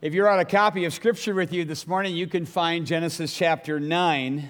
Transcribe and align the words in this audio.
If 0.00 0.14
you're 0.14 0.30
on 0.30 0.38
a 0.38 0.44
copy 0.44 0.84
of 0.84 0.94
Scripture 0.94 1.34
with 1.34 1.52
you 1.52 1.64
this 1.64 1.84
morning, 1.84 2.14
you 2.14 2.28
can 2.28 2.46
find 2.46 2.86
Genesis 2.86 3.34
chapter 3.34 3.80
9. 3.80 4.48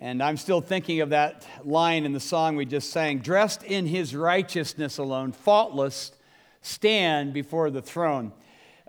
And 0.00 0.20
I'm 0.20 0.36
still 0.36 0.60
thinking 0.60 1.00
of 1.00 1.10
that 1.10 1.46
line 1.62 2.04
in 2.04 2.12
the 2.12 2.18
song 2.18 2.56
we 2.56 2.66
just 2.66 2.90
sang 2.90 3.20
dressed 3.20 3.62
in 3.62 3.86
his 3.86 4.16
righteousness 4.16 4.98
alone, 4.98 5.30
faultless, 5.30 6.10
stand 6.60 7.32
before 7.32 7.70
the 7.70 7.82
throne. 7.82 8.32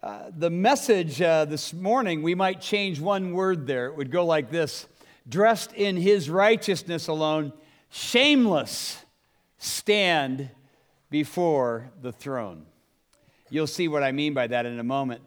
Uh, 0.01 0.31
the 0.35 0.49
message 0.49 1.21
uh, 1.21 1.45
this 1.45 1.71
morning, 1.71 2.23
we 2.23 2.33
might 2.33 2.61
change 2.61 2.99
one 2.99 3.31
word 3.31 3.67
there. 3.67 3.85
It 3.85 3.95
would 3.95 4.09
go 4.09 4.25
like 4.25 4.49
this 4.49 4.87
dressed 5.29 5.71
in 5.73 5.97
his 5.97 6.31
righteousness 6.31 7.07
alone, 7.07 7.53
shameless, 7.91 9.05
stand 9.59 10.49
before 11.11 11.91
the 12.01 12.11
throne. 12.11 12.65
You'll 13.51 13.67
see 13.67 13.87
what 13.87 14.01
I 14.01 14.11
mean 14.11 14.33
by 14.33 14.47
that 14.47 14.65
in 14.65 14.79
a 14.79 14.83
moment. 14.83 15.21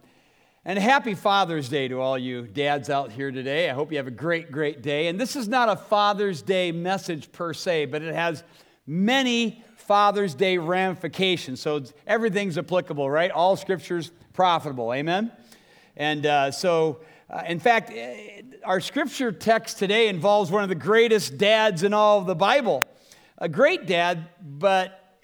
And 0.68 0.78
happy 0.78 1.14
Father's 1.14 1.70
Day 1.70 1.88
to 1.88 1.98
all 1.98 2.18
you 2.18 2.42
dads 2.42 2.90
out 2.90 3.10
here 3.10 3.30
today. 3.30 3.70
I 3.70 3.72
hope 3.72 3.90
you 3.90 3.96
have 3.96 4.06
a 4.06 4.10
great, 4.10 4.52
great 4.52 4.82
day. 4.82 5.06
And 5.06 5.18
this 5.18 5.34
is 5.34 5.48
not 5.48 5.70
a 5.70 5.76
Father's 5.76 6.42
Day 6.42 6.72
message 6.72 7.32
per 7.32 7.54
se, 7.54 7.86
but 7.86 8.02
it 8.02 8.14
has 8.14 8.44
many 8.86 9.64
Father's 9.76 10.34
Day 10.34 10.58
ramifications. 10.58 11.62
So 11.62 11.84
everything's 12.06 12.58
applicable, 12.58 13.08
right? 13.08 13.30
All 13.30 13.56
scripture's 13.56 14.12
profitable. 14.34 14.92
Amen? 14.92 15.32
And 15.96 16.26
uh, 16.26 16.50
so, 16.50 17.00
uh, 17.30 17.44
in 17.46 17.60
fact, 17.60 17.90
eh, 17.90 18.42
our 18.62 18.82
scripture 18.82 19.32
text 19.32 19.78
today 19.78 20.08
involves 20.08 20.50
one 20.50 20.64
of 20.64 20.68
the 20.68 20.74
greatest 20.74 21.38
dads 21.38 21.82
in 21.82 21.94
all 21.94 22.18
of 22.18 22.26
the 22.26 22.34
Bible. 22.34 22.84
A 23.38 23.48
great 23.48 23.86
dad, 23.86 24.28
but 24.42 25.16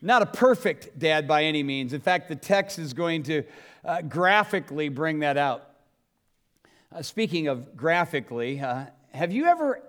not 0.00 0.22
a 0.22 0.26
perfect 0.26 0.96
dad 1.00 1.26
by 1.26 1.42
any 1.42 1.64
means. 1.64 1.94
In 1.94 2.00
fact, 2.00 2.28
the 2.28 2.36
text 2.36 2.78
is 2.78 2.92
going 2.92 3.24
to 3.24 3.42
uh, 3.84 4.02
graphically 4.02 4.88
bring 4.88 5.20
that 5.20 5.36
out. 5.36 5.68
Uh, 6.92 7.02
speaking 7.02 7.48
of 7.48 7.76
graphically, 7.76 8.60
uh, 8.60 8.86
have 9.12 9.32
you 9.32 9.46
ever 9.46 9.82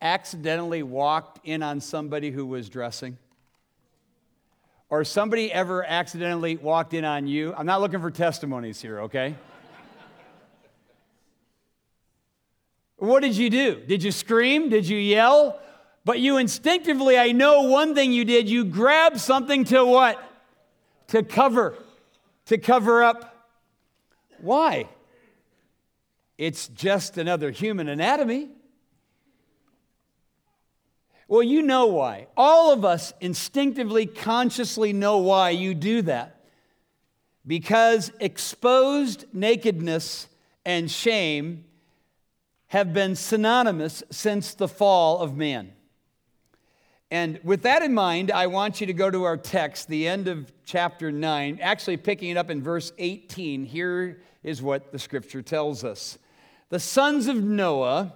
accidentally 0.00 0.82
walked 0.82 1.40
in 1.44 1.62
on 1.62 1.80
somebody 1.80 2.30
who 2.30 2.46
was 2.46 2.68
dressing? 2.68 3.16
Or 4.90 5.04
somebody 5.04 5.50
ever 5.52 5.84
accidentally 5.84 6.56
walked 6.56 6.94
in 6.94 7.04
on 7.04 7.26
you? 7.26 7.54
I'm 7.56 7.66
not 7.66 7.80
looking 7.80 8.00
for 8.00 8.10
testimonies 8.10 8.80
here, 8.80 9.00
okay? 9.00 9.34
what 12.96 13.20
did 13.22 13.36
you 13.36 13.50
do? 13.50 13.82
Did 13.86 14.02
you 14.02 14.12
scream? 14.12 14.68
Did 14.68 14.86
you 14.86 14.98
yell? 14.98 15.58
But 16.04 16.20
you 16.20 16.36
instinctively, 16.36 17.18
I 17.18 17.32
know 17.32 17.62
one 17.62 17.94
thing 17.94 18.12
you 18.12 18.26
did, 18.26 18.48
you 18.48 18.64
grabbed 18.64 19.18
something 19.18 19.64
to 19.64 19.84
what? 19.84 20.22
To 21.08 21.22
cover 21.22 21.74
to 22.46 22.58
cover 22.58 23.02
up. 23.02 23.48
Why? 24.40 24.88
It's 26.36 26.68
just 26.68 27.16
another 27.18 27.50
human 27.50 27.88
anatomy. 27.88 28.50
Well, 31.28 31.42
you 31.42 31.62
know 31.62 31.86
why. 31.86 32.26
All 32.36 32.72
of 32.72 32.84
us 32.84 33.12
instinctively, 33.20 34.06
consciously 34.06 34.92
know 34.92 35.18
why 35.18 35.50
you 35.50 35.74
do 35.74 36.02
that. 36.02 36.44
Because 37.46 38.12
exposed 38.20 39.24
nakedness 39.32 40.28
and 40.64 40.90
shame 40.90 41.64
have 42.68 42.92
been 42.92 43.14
synonymous 43.14 44.02
since 44.10 44.54
the 44.54 44.68
fall 44.68 45.20
of 45.20 45.36
man. 45.36 45.72
And 47.14 47.38
with 47.44 47.62
that 47.62 47.82
in 47.82 47.94
mind, 47.94 48.32
I 48.32 48.48
want 48.48 48.80
you 48.80 48.88
to 48.88 48.92
go 48.92 49.08
to 49.08 49.22
our 49.22 49.36
text, 49.36 49.86
the 49.86 50.08
end 50.08 50.26
of 50.26 50.50
chapter 50.64 51.12
9, 51.12 51.60
actually 51.62 51.96
picking 51.96 52.30
it 52.30 52.36
up 52.36 52.50
in 52.50 52.60
verse 52.60 52.90
18. 52.98 53.64
Here 53.66 54.20
is 54.42 54.60
what 54.60 54.90
the 54.90 54.98
scripture 54.98 55.40
tells 55.40 55.84
us 55.84 56.18
The 56.70 56.80
sons 56.80 57.28
of 57.28 57.36
Noah 57.36 58.14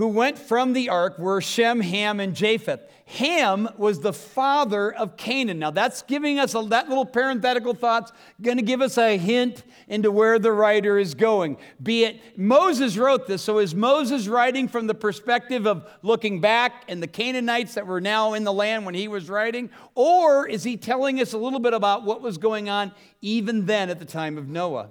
who 0.00 0.08
went 0.08 0.38
from 0.38 0.72
the 0.72 0.88
ark 0.88 1.18
were 1.18 1.42
Shem, 1.42 1.82
Ham, 1.82 2.20
and 2.20 2.34
Japheth. 2.34 2.80
Ham 3.04 3.68
was 3.76 4.00
the 4.00 4.14
father 4.14 4.90
of 4.90 5.18
Canaan. 5.18 5.58
Now, 5.58 5.72
that's 5.72 6.00
giving 6.00 6.38
us 6.38 6.54
a, 6.54 6.62
that 6.70 6.88
little 6.88 7.04
parenthetical 7.04 7.74
thought's 7.74 8.10
going 8.40 8.56
to 8.56 8.62
give 8.62 8.80
us 8.80 8.96
a 8.96 9.18
hint 9.18 9.62
into 9.88 10.10
where 10.10 10.38
the 10.38 10.52
writer 10.52 10.98
is 10.98 11.12
going. 11.12 11.58
Be 11.82 12.04
it 12.04 12.38
Moses 12.38 12.96
wrote 12.96 13.26
this, 13.26 13.42
so 13.42 13.58
is 13.58 13.74
Moses 13.74 14.26
writing 14.26 14.68
from 14.68 14.86
the 14.86 14.94
perspective 14.94 15.66
of 15.66 15.86
looking 16.00 16.40
back 16.40 16.84
and 16.88 17.02
the 17.02 17.06
Canaanites 17.06 17.74
that 17.74 17.86
were 17.86 18.00
now 18.00 18.32
in 18.32 18.44
the 18.44 18.54
land 18.54 18.86
when 18.86 18.94
he 18.94 19.06
was 19.06 19.28
writing? 19.28 19.68
Or 19.94 20.48
is 20.48 20.64
he 20.64 20.78
telling 20.78 21.20
us 21.20 21.34
a 21.34 21.38
little 21.38 21.60
bit 21.60 21.74
about 21.74 22.04
what 22.04 22.22
was 22.22 22.38
going 22.38 22.70
on 22.70 22.92
even 23.20 23.66
then 23.66 23.90
at 23.90 23.98
the 23.98 24.06
time 24.06 24.38
of 24.38 24.48
Noah? 24.48 24.88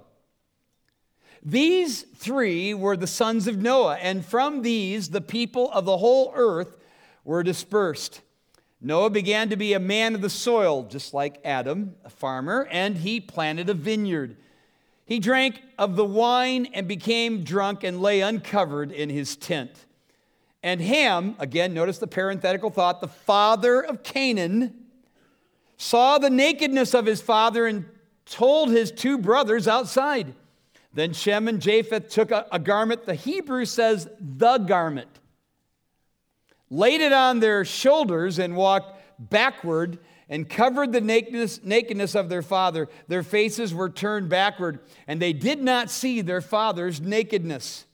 These 1.44 2.01
three 2.01 2.73
were 2.73 2.97
the 2.97 3.07
sons 3.07 3.47
of 3.47 3.57
Noah, 3.57 3.95
and 3.95 4.25
from 4.25 4.61
these 4.61 5.09
the 5.09 5.22
people 5.22 5.72
of 5.72 5.85
the 5.85 5.97
whole 5.97 6.31
earth 6.35 6.77
were 7.23 7.44
dispersed. 7.44 8.22
Noah 8.81 9.09
began 9.09 9.50
to 9.50 9.55
be 9.55 9.73
a 9.73 9.79
man 9.79 10.16
of 10.16 10.22
the 10.22 10.29
soil, 10.29 10.83
just 10.83 11.13
like 11.13 11.41
Adam, 11.44 11.95
a 12.05 12.09
farmer, 12.09 12.67
and 12.72 12.97
he 12.97 13.19
planted 13.19 13.69
a 13.69 13.73
vineyard. 13.73 14.38
He 15.05 15.19
drank 15.19 15.61
of 15.77 15.95
the 15.95 16.05
wine 16.05 16.67
and 16.73 16.88
became 16.88 17.44
drunk 17.44 17.83
and 17.83 18.01
lay 18.01 18.21
uncovered 18.21 18.91
in 18.91 19.09
his 19.09 19.35
tent. 19.35 19.85
And 20.61 20.81
Ham, 20.81 21.35
again, 21.39 21.73
notice 21.73 21.97
the 21.97 22.07
parenthetical 22.07 22.69
thought, 22.69 23.01
the 23.01 23.07
father 23.07 23.81
of 23.81 24.03
Canaan, 24.03 24.73
saw 25.77 26.17
the 26.17 26.29
nakedness 26.29 26.94
of 26.94 27.06
his 27.06 27.21
father 27.21 27.66
and 27.66 27.85
told 28.25 28.69
his 28.69 28.91
two 28.91 29.17
brothers 29.17 29.67
outside. 29.67 30.33
Then 30.94 31.13
Shem 31.13 31.47
and 31.47 31.61
Japheth 31.61 32.09
took 32.09 32.31
a, 32.31 32.47
a 32.51 32.59
garment, 32.59 33.05
the 33.05 33.16
Hebrew 33.16 33.66
says 33.66 34.09
the 34.19 34.57
garment, 34.57 35.09
laid 36.69 37.01
it 37.01 37.13
on 37.13 37.39
their 37.39 37.63
shoulders, 37.63 38.39
and 38.39 38.55
walked 38.55 39.00
backward 39.19 40.00
and 40.29 40.50
covered 40.50 40.91
the 40.91 41.01
nakedness, 41.01 41.61
nakedness 41.63 42.16
of 42.16 42.29
their 42.29 42.41
father. 42.41 42.88
Their 43.07 43.23
faces 43.23 43.73
were 43.73 43.89
turned 43.89 44.29
backward, 44.29 44.79
and 45.07 45.22
they 45.22 45.33
did 45.33 45.61
not 45.61 45.89
see 45.89 46.22
their 46.22 46.41
father's 46.41 47.01
nakedness. 47.01 47.85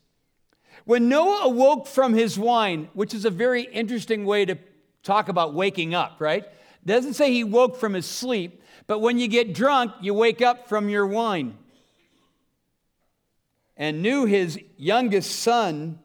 When 0.84 1.08
Noah 1.08 1.42
awoke 1.44 1.86
from 1.86 2.14
his 2.14 2.38
wine, 2.38 2.88
which 2.94 3.12
is 3.12 3.24
a 3.24 3.30
very 3.30 3.62
interesting 3.62 4.24
way 4.24 4.44
to 4.44 4.56
talk 5.02 5.28
about 5.28 5.54
waking 5.54 5.94
up, 5.94 6.16
right? 6.20 6.44
Doesn't 6.84 7.14
say 7.14 7.32
he 7.32 7.42
woke 7.42 7.76
from 7.76 7.94
his 7.94 8.06
sleep, 8.06 8.62
but 8.86 9.00
when 9.00 9.18
you 9.18 9.28
get 9.28 9.54
drunk, 9.54 9.92
you 10.00 10.14
wake 10.14 10.40
up 10.40 10.68
from 10.68 10.88
your 10.88 11.06
wine 11.06 11.56
and 13.76 14.02
knew 14.02 14.24
his 14.24 14.58
youngest 14.76 15.40
son, 15.40 15.98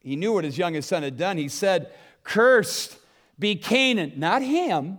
he 0.00 0.16
knew 0.16 0.32
what 0.32 0.44
his 0.44 0.56
youngest 0.56 0.88
son 0.88 1.02
had 1.02 1.16
done. 1.16 1.36
He 1.36 1.48
said, 1.48 1.92
Cursed 2.22 2.98
be 3.38 3.56
Canaan, 3.56 4.12
not 4.16 4.42
Ham, 4.42 4.98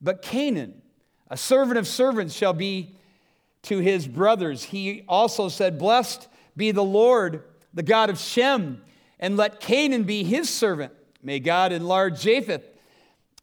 but 0.00 0.22
Canaan. 0.22 0.82
A 1.28 1.36
servant 1.36 1.78
of 1.78 1.86
servants 1.86 2.34
shall 2.34 2.52
be 2.52 2.96
to 3.62 3.78
his 3.78 4.06
brothers. 4.06 4.62
He 4.62 5.04
also 5.08 5.48
said, 5.48 5.78
Blessed 5.78 6.28
be 6.56 6.70
the 6.70 6.84
Lord, 6.84 7.42
the 7.74 7.82
God 7.82 8.10
of 8.10 8.18
Shem, 8.18 8.82
and 9.18 9.36
let 9.36 9.60
Canaan 9.60 10.04
be 10.04 10.22
his 10.22 10.48
servant. 10.48 10.92
May 11.22 11.40
God 11.40 11.72
enlarge 11.72 12.20
Japheth, 12.20 12.64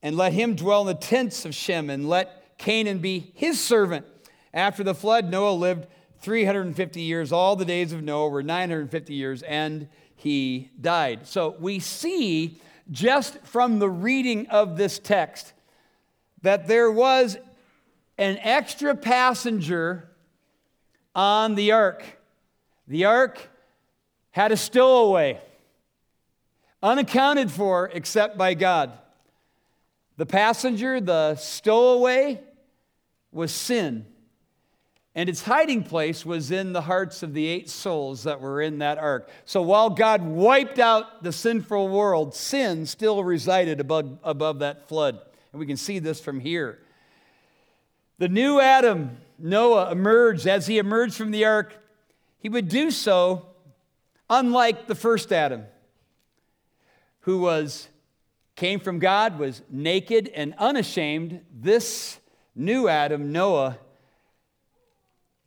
and 0.02 0.16
let 0.16 0.34
him 0.34 0.56
dwell 0.56 0.82
in 0.82 0.88
the 0.88 0.94
tents 0.94 1.46
of 1.46 1.54
Shem, 1.54 1.90
and 1.90 2.08
let 2.08 2.58
Canaan 2.58 3.00
be 3.00 3.32
his 3.36 3.60
servant. 3.60 4.06
After 4.54 4.84
the 4.84 4.96
flood, 4.96 5.30
Noah 5.30 5.52
lived 5.52 5.88
350 6.24 7.02
years. 7.02 7.32
All 7.32 7.56
the 7.56 7.66
days 7.66 7.92
of 7.92 8.02
Noah 8.02 8.30
were 8.30 8.42
950 8.42 9.14
years, 9.14 9.44
and 9.44 9.90
he 10.16 10.72
died. 10.80 11.28
So 11.28 11.56
we 11.60 11.80
see 11.80 12.62
just 12.90 13.38
from 13.46 13.80
the 13.80 13.90
reading 13.90 14.48
of 14.48 14.78
this 14.78 15.00
text 15.00 15.54
that 16.42 16.68
there 16.68 16.90
was 16.90 17.38
an 18.18 18.38
extra 18.40 18.96
passenger 18.96 20.10
on 21.14 21.56
the 21.56 21.74
ark. 21.74 22.04
The 22.88 23.06
ark 23.06 23.50
had 24.32 24.52
a 24.52 24.58
stowaway, 24.58 25.42
unaccounted 26.82 27.52
for 27.52 27.90
except 27.94 28.38
by 28.38 28.54
God. 28.54 28.92
The 30.18 30.26
passenger, 30.26 31.02
the 31.02 31.36
stowaway, 31.36 32.42
was 33.32 33.52
sin. 33.52 34.06
And 35.16 35.30
its 35.30 35.44
hiding 35.44 35.84
place 35.84 36.26
was 36.26 36.50
in 36.50 36.74
the 36.74 36.82
hearts 36.82 37.22
of 37.22 37.34
the 37.34 37.46
eight 37.46 37.70
souls 37.70 38.24
that 38.24 38.42
were 38.42 38.62
in 38.62 38.80
that 38.80 38.98
ark. 38.98 39.30
So 39.46 39.62
while 39.62 39.92
God 39.92 40.24
wiped 40.24 40.80
out 40.80 41.22
the 41.22 41.32
sinful 41.32 41.90
world, 41.90 42.34
sin 42.34 42.88
still 42.88 43.24
resided 43.24 43.80
above, 43.80 44.18
above 44.24 44.60
that 44.60 44.88
flood. 44.88 45.20
And 45.52 45.60
we 45.60 45.68
can 45.68 45.78
see 45.78 46.00
this 46.00 46.20
from 46.20 46.40
here. 46.40 46.80
The 48.18 48.28
new 48.28 48.60
Adam, 48.60 49.18
Noah, 49.38 49.92
emerged. 49.92 50.48
As 50.48 50.66
he 50.66 50.80
emerged 50.80 51.14
from 51.16 51.30
the 51.30 51.46
ark, 51.46 51.78
he 52.40 52.50
would 52.50 52.68
do 52.68 52.90
so 52.90 53.48
unlike 54.30 54.88
the 54.88 54.96
first 54.96 55.32
Adam, 55.32 55.66
who 57.22 57.40
was 57.40 57.88
came 58.56 58.80
from 58.80 59.00
God, 59.00 59.40
was 59.40 59.62
naked 59.70 60.28
and 60.30 60.54
unashamed. 60.58 61.42
This 61.54 62.20
new 62.56 62.88
Adam, 62.88 63.32
Noah, 63.32 63.78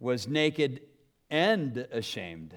was 0.06 0.28
naked 0.28 0.80
and 1.30 1.78
ashamed. 1.90 2.54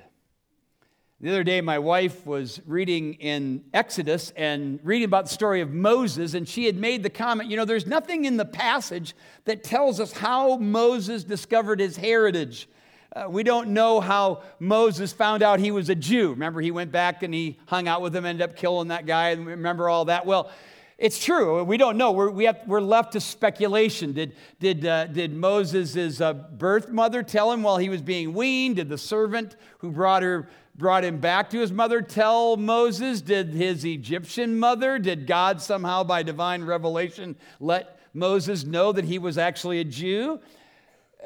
The 1.20 1.30
other 1.30 1.44
day, 1.44 1.62
my 1.62 1.80
wife 1.80 2.24
was 2.24 2.62
reading 2.68 3.16
in 3.16 3.64
Exodus 3.74 4.32
and 4.38 4.80
reading 4.84 5.06
about 5.06 5.26
the 5.26 5.32
story 5.32 5.62
of 5.62 5.74
Moses, 5.74 6.36
and 6.36 6.48
she 6.48 6.68
had 6.68 6.76
made 6.76 7.02
the 7.02 7.10
comment 7.10 7.50
you 7.50 7.58
know, 7.58 7.66
there's 7.66 7.88
nothing 7.88 8.26
in 8.26 8.38
the 8.38 8.46
passage 8.46 9.16
that 9.46 9.64
tells 9.64 10.00
us 10.00 10.12
how 10.12 10.58
Moses 10.58 11.24
discovered 11.24 11.80
his 11.80 11.98
heritage. 11.98 12.70
Uh, 13.16 13.26
we 13.28 13.42
don't 13.42 13.70
know 13.70 14.00
how 14.00 14.44
Moses 14.60 15.12
found 15.12 15.42
out 15.42 15.60
he 15.60 15.72
was 15.72 15.90
a 15.90 15.96
Jew. 15.96 16.30
Remember, 16.30 16.62
he 16.62 16.70
went 16.70 16.92
back 16.92 17.24
and 17.24 17.34
he 17.34 17.58
hung 17.66 17.88
out 17.88 18.04
with 18.04 18.16
him, 18.16 18.26
ended 18.26 18.48
up 18.48 18.56
killing 18.56 18.90
that 18.90 19.08
guy, 19.08 19.30
and 19.30 19.48
remember 19.48 19.90
all 19.90 20.06
that? 20.06 20.28
Well, 20.28 20.52
it's 21.00 21.24
true. 21.24 21.64
We 21.64 21.78
don't 21.78 21.96
know. 21.96 22.12
We're, 22.12 22.30
we 22.30 22.44
have, 22.44 22.60
we're 22.68 22.82
left 22.82 23.14
to 23.14 23.22
speculation. 23.22 24.12
Did, 24.12 24.36
did, 24.60 24.86
uh, 24.86 25.08
did 25.08 25.34
Moses' 25.34 26.20
uh, 26.20 26.34
birth 26.34 26.90
mother 26.90 27.24
tell 27.24 27.54
him 27.54 27.64
while 27.64 27.78
he 27.78 27.88
was 27.88 28.02
being 28.02 28.34
weaned? 28.34 28.76
Did 28.76 28.90
the 28.90 28.98
servant 28.98 29.56
who 29.78 29.92
brought 29.92 30.24
her 30.24 30.50
brought 30.76 31.04
him 31.04 31.20
back 31.20 31.50
to 31.50 31.60
his 31.60 31.72
mother 31.72 32.02
tell 32.02 32.58
Moses? 32.58 33.22
Did 33.22 33.50
his 33.50 33.86
Egyptian 33.86 34.60
mother, 34.60 35.00
did 35.00 35.26
God 35.28 35.62
somehow 35.62 36.04
by 36.04 36.24
divine 36.24 36.64
revelation 36.64 37.36
let 37.60 38.00
Moses 38.14 38.64
know 38.64 38.92
that 38.92 39.06
he 39.06 39.20
was 39.20 39.38
actually 39.38 39.80
a 39.80 39.84
Jew? 39.84 40.40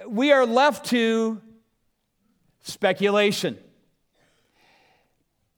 We 0.08 0.32
are 0.32 0.46
left 0.46 0.88
to 0.88 1.42
speculation. 2.62 3.58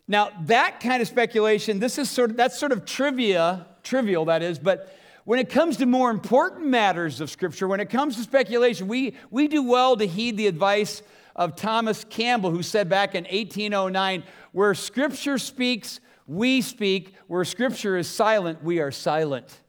Now, 0.07 0.29
that 0.43 0.79
kind 0.81 1.01
of 1.01 1.07
speculation, 1.07 1.79
this 1.79 1.97
is 1.97 2.09
sort 2.09 2.31
of 2.31 2.37
that's 2.37 2.57
sort 2.59 2.71
of 2.71 2.85
trivia, 2.85 3.65
trivial 3.85 4.25
that 4.25 4.41
is, 4.41 4.59
but 4.59 4.93
when 5.23 5.39
it 5.39 5.49
comes 5.49 5.77
to 5.77 5.85
more 5.85 6.11
important 6.11 6.67
matters 6.67 7.21
of 7.21 7.29
Scripture, 7.31 7.67
when 7.67 7.79
it 7.79 7.89
comes 7.89 8.17
to 8.17 8.23
speculation, 8.23 8.87
we, 8.87 9.15
we 9.31 9.47
do 9.47 9.63
well 9.63 9.95
to 9.95 10.05
heed 10.05 10.37
the 10.37 10.47
advice 10.47 11.01
of 11.35 11.55
Thomas 11.55 12.03
Campbell, 12.09 12.51
who 12.51 12.61
said 12.61 12.89
back 12.89 13.15
in 13.15 13.23
1809 13.23 14.23
where 14.55 14.73
Scripture 14.73 15.37
speaks, 15.37 15.99
we 16.27 16.61
speak. 16.61 17.13
Where 17.27 17.43
Scripture 17.43 17.97
is 17.97 18.07
silent, 18.07 18.63
we 18.63 18.79
are 18.79 18.89
silent. 18.89 19.59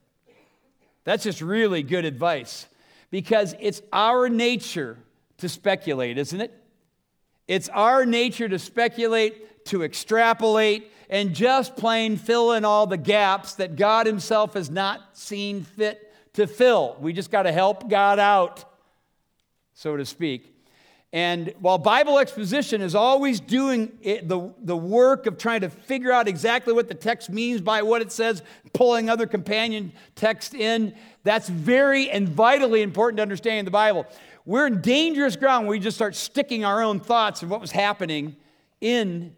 That's 1.03 1.25
just 1.25 1.41
really 1.41 1.83
good 1.83 2.05
advice 2.05 2.67
because 3.11 3.53
it's 3.59 3.81
our 3.91 4.29
nature 4.29 4.97
to 5.39 5.49
speculate, 5.49 6.17
isn't 6.17 6.39
it? 6.39 6.53
It's 7.49 7.67
our 7.67 8.05
nature 8.05 8.47
to 8.47 8.57
speculate, 8.59 9.65
to 9.65 9.83
extrapolate, 9.83 10.89
and 11.09 11.33
just 11.33 11.75
plain 11.75 12.17
fill 12.17 12.53
in 12.53 12.65
all 12.65 12.87
the 12.87 12.97
gaps 12.97 13.55
that 13.55 13.75
God 13.75 14.05
Himself 14.05 14.53
has 14.53 14.69
not 14.69 15.17
seen 15.17 15.63
fit 15.63 16.13
to 16.33 16.47
fill. 16.47 16.97
We 16.99 17.13
just 17.13 17.31
got 17.31 17.43
to 17.43 17.51
help 17.51 17.89
God 17.89 18.19
out, 18.19 18.65
so 19.73 19.97
to 19.97 20.05
speak. 20.05 20.53
And 21.13 21.53
while 21.61 21.77
Bible 21.77 22.19
exposition 22.19 22.81
is 22.81 22.93
always 22.93 23.39
doing 23.39 23.97
it, 24.01 24.27
the, 24.27 24.53
the 24.59 24.75
work 24.75 25.25
of 25.25 25.37
trying 25.37 25.61
to 25.61 25.69
figure 25.69 26.11
out 26.11 26.27
exactly 26.27 26.73
what 26.73 26.89
the 26.89 26.93
text 26.93 27.29
means 27.29 27.61
by 27.61 27.81
what 27.81 28.01
it 28.01 28.11
says, 28.11 28.43
pulling 28.73 29.09
other 29.09 29.25
companion 29.25 29.93
text 30.15 30.53
in, 30.53 30.93
that's 31.23 31.47
very 31.47 32.09
and 32.09 32.27
vitally 32.27 32.81
important 32.81 33.17
to 33.17 33.21
understanding 33.21 33.63
the 33.65 33.71
Bible. 33.71 34.05
We're 34.45 34.67
in 34.67 34.81
dangerous 34.81 35.35
ground 35.37 35.65
when 35.65 35.71
we 35.71 35.79
just 35.79 35.97
start 35.97 36.15
sticking 36.15 36.65
our 36.65 36.81
own 36.81 36.99
thoughts 36.99 37.41
of 37.41 37.49
what 37.49 37.61
was 37.61 37.71
happening 37.71 38.35
in 38.81 39.35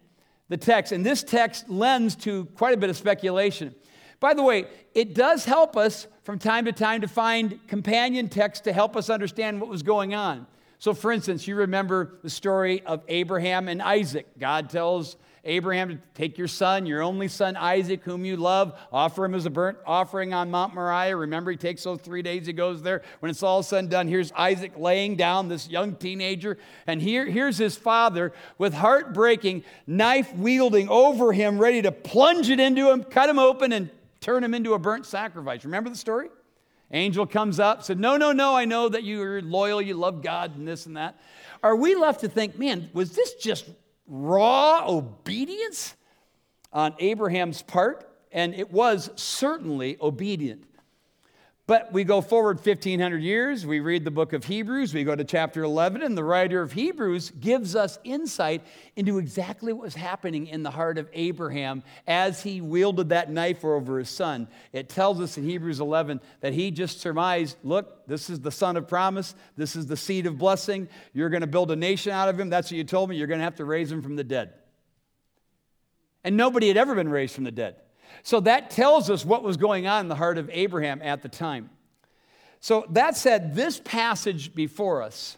the 0.50 0.58
text. 0.58 0.92
And 0.92 1.06
this 1.06 1.22
text 1.22 1.70
lends 1.70 2.14
to 2.16 2.44
quite 2.56 2.74
a 2.74 2.76
bit 2.76 2.90
of 2.90 2.96
speculation. 2.98 3.74
By 4.18 4.34
the 4.34 4.42
way, 4.42 4.66
it 4.94 5.14
does 5.14 5.46
help 5.46 5.78
us 5.78 6.06
from 6.24 6.38
time 6.38 6.66
to 6.66 6.72
time 6.72 7.00
to 7.00 7.08
find 7.08 7.66
companion 7.68 8.28
text 8.28 8.64
to 8.64 8.72
help 8.72 8.96
us 8.96 9.08
understand 9.08 9.60
what 9.60 9.70
was 9.70 9.82
going 9.82 10.14
on. 10.14 10.46
So, 10.78 10.92
for 10.92 11.12
instance, 11.12 11.46
you 11.46 11.56
remember 11.56 12.18
the 12.22 12.28
story 12.28 12.82
of 12.82 13.02
Abraham 13.08 13.68
and 13.68 13.80
Isaac. 13.80 14.26
God 14.38 14.68
tells 14.68 15.16
Abraham 15.44 15.88
to 15.88 15.98
take 16.14 16.36
your 16.36 16.48
son, 16.48 16.86
your 16.86 17.02
only 17.02 17.28
son 17.28 17.56
Isaac, 17.56 18.02
whom 18.04 18.24
you 18.24 18.36
love, 18.36 18.78
offer 18.92 19.24
him 19.24 19.34
as 19.34 19.46
a 19.46 19.50
burnt 19.50 19.78
offering 19.86 20.34
on 20.34 20.50
Mount 20.50 20.74
Moriah. 20.74 21.16
Remember, 21.16 21.50
he 21.50 21.56
takes 21.56 21.82
those 21.82 22.00
three 22.00 22.22
days, 22.22 22.46
he 22.46 22.52
goes 22.52 22.82
there. 22.82 23.02
When 23.20 23.30
it's 23.30 23.42
all 23.42 23.62
said 23.62 23.80
and 23.80 23.90
done, 23.90 24.08
here's 24.08 24.32
Isaac 24.32 24.72
laying 24.76 25.16
down, 25.16 25.48
this 25.48 25.68
young 25.68 25.94
teenager. 25.94 26.58
And 26.86 27.00
here, 27.00 27.24
here's 27.26 27.56
his 27.56 27.76
father 27.76 28.32
with 28.58 28.74
heartbreaking, 28.74 29.64
knife 29.86 30.34
wielding 30.34 30.88
over 30.88 31.32
him, 31.32 31.58
ready 31.58 31.82
to 31.82 31.92
plunge 31.92 32.50
it 32.50 32.60
into 32.60 32.90
him, 32.90 33.04
cut 33.04 33.28
him 33.28 33.38
open, 33.38 33.72
and 33.72 33.90
turn 34.20 34.44
him 34.44 34.54
into 34.54 34.74
a 34.74 34.78
burnt 34.78 35.06
sacrifice. 35.06 35.64
Remember 35.64 35.88
the 35.88 35.96
story? 35.96 36.28
Angel 36.92 37.26
comes 37.26 37.60
up, 37.60 37.84
said, 37.84 38.00
No, 38.00 38.16
no, 38.16 38.32
no, 38.32 38.56
I 38.56 38.64
know 38.64 38.88
that 38.88 39.04
you're 39.04 39.40
loyal, 39.40 39.80
you 39.80 39.94
love 39.94 40.22
God, 40.22 40.56
and 40.56 40.66
this 40.66 40.86
and 40.86 40.96
that. 40.96 41.20
Are 41.62 41.76
we 41.76 41.94
left 41.94 42.20
to 42.20 42.28
think, 42.28 42.58
man, 42.58 42.90
was 42.92 43.12
this 43.12 43.34
just 43.34 43.66
raw 44.10 44.84
obedience 44.86 45.96
on 46.72 46.94
Abraham's 46.98 47.62
part? 47.62 48.06
And 48.32 48.54
it 48.54 48.70
was 48.70 49.10
certainly 49.16 49.96
obedient. 50.00 50.64
But 51.70 51.92
we 51.92 52.02
go 52.02 52.20
forward 52.20 52.56
1,500 52.56 53.22
years, 53.22 53.64
we 53.64 53.78
read 53.78 54.04
the 54.04 54.10
book 54.10 54.32
of 54.32 54.42
Hebrews, 54.42 54.92
we 54.92 55.04
go 55.04 55.14
to 55.14 55.22
chapter 55.22 55.62
11, 55.62 56.02
and 56.02 56.18
the 56.18 56.24
writer 56.24 56.62
of 56.62 56.72
Hebrews 56.72 57.30
gives 57.38 57.76
us 57.76 57.96
insight 58.02 58.62
into 58.96 59.18
exactly 59.18 59.72
what 59.72 59.84
was 59.84 59.94
happening 59.94 60.48
in 60.48 60.64
the 60.64 60.70
heart 60.72 60.98
of 60.98 61.08
Abraham 61.12 61.84
as 62.08 62.42
he 62.42 62.60
wielded 62.60 63.10
that 63.10 63.30
knife 63.30 63.64
over 63.64 64.00
his 64.00 64.08
son. 64.08 64.48
It 64.72 64.88
tells 64.88 65.20
us 65.20 65.38
in 65.38 65.44
Hebrews 65.44 65.78
11 65.78 66.20
that 66.40 66.54
he 66.54 66.72
just 66.72 66.98
surmised 66.98 67.56
look, 67.62 68.04
this 68.08 68.30
is 68.30 68.40
the 68.40 68.50
son 68.50 68.76
of 68.76 68.88
promise, 68.88 69.36
this 69.56 69.76
is 69.76 69.86
the 69.86 69.96
seed 69.96 70.26
of 70.26 70.38
blessing, 70.38 70.88
you're 71.12 71.30
going 71.30 71.42
to 71.42 71.46
build 71.46 71.70
a 71.70 71.76
nation 71.76 72.10
out 72.10 72.28
of 72.28 72.40
him. 72.40 72.50
That's 72.50 72.72
what 72.72 72.78
you 72.78 72.82
told 72.82 73.10
me, 73.10 73.16
you're 73.16 73.28
going 73.28 73.38
to 73.38 73.44
have 73.44 73.54
to 73.58 73.64
raise 73.64 73.92
him 73.92 74.02
from 74.02 74.16
the 74.16 74.24
dead. 74.24 74.54
And 76.24 76.36
nobody 76.36 76.66
had 76.66 76.76
ever 76.76 76.96
been 76.96 77.10
raised 77.10 77.36
from 77.36 77.44
the 77.44 77.52
dead. 77.52 77.76
So 78.22 78.40
that 78.40 78.70
tells 78.70 79.10
us 79.10 79.24
what 79.24 79.42
was 79.42 79.56
going 79.56 79.86
on 79.86 80.02
in 80.02 80.08
the 80.08 80.14
heart 80.14 80.38
of 80.38 80.50
Abraham 80.52 81.00
at 81.02 81.22
the 81.22 81.28
time. 81.28 81.70
So 82.60 82.84
that 82.90 83.16
said, 83.16 83.54
this 83.54 83.80
passage 83.82 84.54
before 84.54 85.02
us 85.02 85.36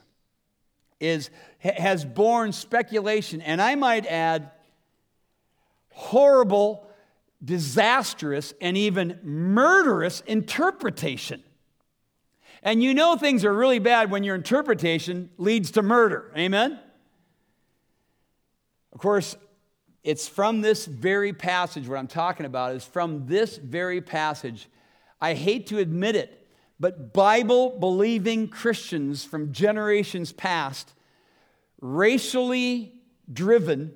is, 0.99 1.31
has 1.59 2.05
borne 2.05 2.53
speculation, 2.53 3.41
and 3.41 3.63
I 3.63 3.75
might 3.77 4.07
add, 4.07 4.51
horrible, 5.91 6.87
disastrous, 7.45 8.55
and 8.61 8.77
even 8.77 9.19
murderous 9.23 10.23
interpretation. 10.23 11.43
And 12.63 12.83
you 12.83 12.95
know 12.95 13.17
things 13.17 13.45
are 13.45 13.53
really 13.53 13.81
bad 13.81 14.11
when 14.11 14.23
your 14.23 14.37
interpretation 14.37 15.31
leads 15.37 15.73
to 15.73 15.83
murder. 15.83 16.33
Amen? 16.37 16.79
Of 18.93 19.01
course, 19.01 19.37
it's 20.05 20.27
from 20.27 20.61
this 20.61 20.87
very 20.87 21.33
passage, 21.33 21.87
what 21.87 21.99
I'm 21.99 22.09
talking 22.09 22.47
about 22.47 22.75
is 22.75 22.85
from 22.85 23.27
this 23.27 23.57
very 23.57 24.01
passage. 24.01 24.69
I 25.21 25.35
hate 25.35 25.69
to 25.69 25.79
admit 25.79 26.17
it, 26.17 26.49
but 26.81 27.13
Bible 27.13 27.79
believing 27.79 28.49
Christians 28.49 29.25
from 29.25 29.53
generations 29.53 30.33
past, 30.33 30.93
racially 31.81 32.95
driven, 33.33 33.95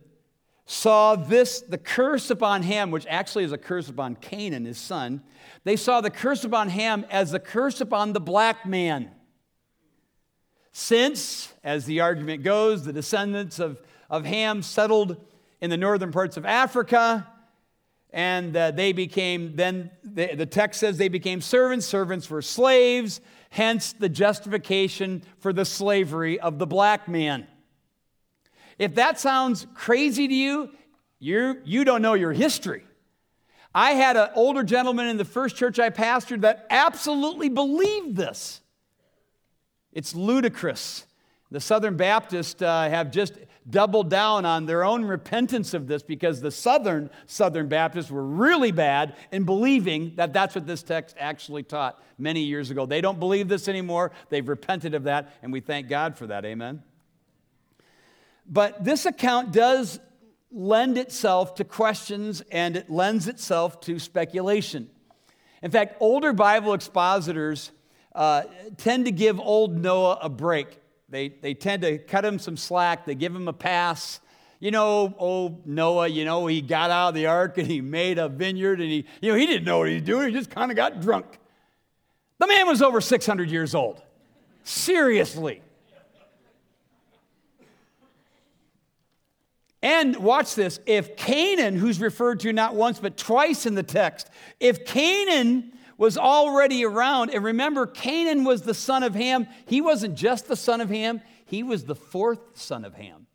saw 0.66 1.16
this, 1.16 1.60
the 1.60 1.78
curse 1.78 2.30
upon 2.30 2.62
Ham, 2.62 2.90
which 2.92 3.06
actually 3.08 3.44
is 3.44 3.52
a 3.52 3.58
curse 3.58 3.88
upon 3.88 4.16
Canaan, 4.16 4.64
his 4.64 4.78
son. 4.78 5.22
They 5.64 5.76
saw 5.76 6.00
the 6.00 6.10
curse 6.10 6.44
upon 6.44 6.68
Ham 6.68 7.04
as 7.10 7.32
the 7.32 7.40
curse 7.40 7.80
upon 7.80 8.12
the 8.12 8.20
black 8.20 8.66
man. 8.66 9.10
Since, 10.72 11.52
as 11.64 11.86
the 11.86 12.00
argument 12.00 12.42
goes, 12.42 12.84
the 12.84 12.92
descendants 12.92 13.58
of, 13.58 13.80
of 14.10 14.24
Ham 14.24 14.62
settled 14.62 15.24
in 15.60 15.70
the 15.70 15.76
northern 15.76 16.12
parts 16.12 16.36
of 16.36 16.44
Africa. 16.44 17.26
And 18.10 18.56
uh, 18.56 18.70
they 18.70 18.92
became, 18.92 19.56
then 19.56 19.90
the, 20.02 20.34
the 20.34 20.46
text 20.46 20.80
says 20.80 20.96
they 20.96 21.08
became 21.08 21.40
servants. 21.40 21.86
Servants 21.86 22.30
were 22.30 22.42
slaves, 22.42 23.20
hence 23.50 23.92
the 23.92 24.08
justification 24.08 25.22
for 25.38 25.52
the 25.52 25.64
slavery 25.64 26.40
of 26.40 26.58
the 26.58 26.66
black 26.66 27.08
man. 27.08 27.46
If 28.78 28.94
that 28.96 29.18
sounds 29.18 29.66
crazy 29.74 30.28
to 30.28 30.34
you, 30.34 30.70
you 31.18 31.60
you 31.64 31.84
don't 31.84 32.02
know 32.02 32.14
your 32.14 32.32
history. 32.32 32.84
I 33.74 33.92
had 33.92 34.16
an 34.16 34.28
older 34.34 34.62
gentleman 34.62 35.06
in 35.06 35.16
the 35.16 35.24
first 35.24 35.56
church 35.56 35.78
I 35.78 35.90
pastored 35.90 36.42
that 36.42 36.66
absolutely 36.70 37.48
believed 37.48 38.16
this. 38.16 38.60
It's 39.92 40.14
ludicrous. 40.14 41.05
The 41.50 41.60
Southern 41.60 41.96
Baptists 41.96 42.60
uh, 42.60 42.88
have 42.88 43.10
just 43.10 43.34
doubled 43.68 44.10
down 44.10 44.44
on 44.44 44.66
their 44.66 44.84
own 44.84 45.04
repentance 45.04 45.74
of 45.74 45.86
this 45.86 46.02
because 46.02 46.40
the 46.40 46.50
Southern 46.50 47.10
Southern 47.26 47.68
Baptists 47.68 48.10
were 48.10 48.24
really 48.24 48.72
bad 48.72 49.14
in 49.30 49.44
believing 49.44 50.12
that 50.16 50.32
that's 50.32 50.54
what 50.54 50.66
this 50.66 50.82
text 50.82 51.16
actually 51.18 51.62
taught 51.62 52.02
many 52.18 52.40
years 52.40 52.70
ago. 52.70 52.86
They 52.86 53.00
don't 53.00 53.18
believe 53.18 53.48
this 53.48 53.68
anymore. 53.68 54.12
They've 54.28 54.46
repented 54.46 54.94
of 54.94 55.04
that, 55.04 55.32
and 55.42 55.52
we 55.52 55.60
thank 55.60 55.88
God 55.88 56.16
for 56.16 56.26
that. 56.28 56.44
Amen. 56.44 56.82
But 58.48 58.84
this 58.84 59.06
account 59.06 59.52
does 59.52 59.98
lend 60.52 60.96
itself 60.96 61.56
to 61.56 61.64
questions 61.64 62.42
and 62.50 62.76
it 62.76 62.88
lends 62.88 63.26
itself 63.26 63.80
to 63.80 63.98
speculation. 63.98 64.88
In 65.62 65.70
fact, 65.70 65.96
older 66.00 66.32
Bible 66.32 66.72
expositors 66.72 67.72
uh, 68.14 68.44
tend 68.76 69.06
to 69.06 69.10
give 69.10 69.40
old 69.40 69.76
Noah 69.76 70.18
a 70.22 70.28
break 70.28 70.78
They, 71.08 71.28
they 71.28 71.54
tend 71.54 71.82
to 71.82 71.98
cut 71.98 72.24
him 72.24 72.38
some 72.38 72.56
slack, 72.56 73.06
they 73.06 73.14
give 73.14 73.34
him 73.34 73.48
a 73.48 73.52
pass. 73.52 74.20
You 74.58 74.70
know, 74.70 75.14
oh, 75.20 75.60
Noah, 75.66 76.08
you 76.08 76.24
know, 76.24 76.46
he 76.46 76.62
got 76.62 76.90
out 76.90 77.10
of 77.10 77.14
the 77.14 77.26
ark 77.26 77.58
and 77.58 77.66
he 77.66 77.82
made 77.82 78.18
a 78.18 78.28
vineyard 78.28 78.80
and 78.80 78.90
he, 78.90 79.06
you 79.20 79.30
know, 79.30 79.38
he 79.38 79.46
didn't 79.46 79.64
know 79.64 79.78
what 79.78 79.88
he 79.88 79.94
was 79.94 80.02
doing. 80.02 80.28
He 80.28 80.34
just 80.34 80.50
kind 80.50 80.70
of 80.70 80.76
got 80.76 81.00
drunk. 81.00 81.38
The 82.38 82.46
man 82.46 82.66
was 82.66 82.80
over 82.80 83.00
600 83.00 83.50
years 83.50 83.74
old. 83.74 84.02
Seriously. 84.64 85.62
And 89.82 90.16
watch 90.16 90.54
this 90.54 90.80
if 90.86 91.16
Canaan, 91.16 91.76
who's 91.76 92.00
referred 92.00 92.40
to 92.40 92.52
not 92.52 92.74
once 92.74 92.98
but 92.98 93.16
twice 93.16 93.66
in 93.66 93.74
the 93.74 93.82
text, 93.82 94.28
if 94.58 94.84
Canaan 94.84 95.72
was 95.98 96.18
already 96.18 96.84
around, 96.84 97.30
and 97.30 97.42
remember, 97.42 97.86
Canaan 97.86 98.44
was 98.44 98.62
the 98.62 98.74
son 98.74 99.02
of 99.02 99.14
Ham, 99.14 99.46
he 99.66 99.80
wasn't 99.80 100.14
just 100.14 100.48
the 100.48 100.56
son 100.56 100.80
of 100.80 100.90
Ham, 100.90 101.20
he 101.46 101.62
was 101.62 101.84
the 101.84 101.94
fourth 101.94 102.40
son 102.54 102.84
of 102.84 102.94
Ham. 102.94 103.26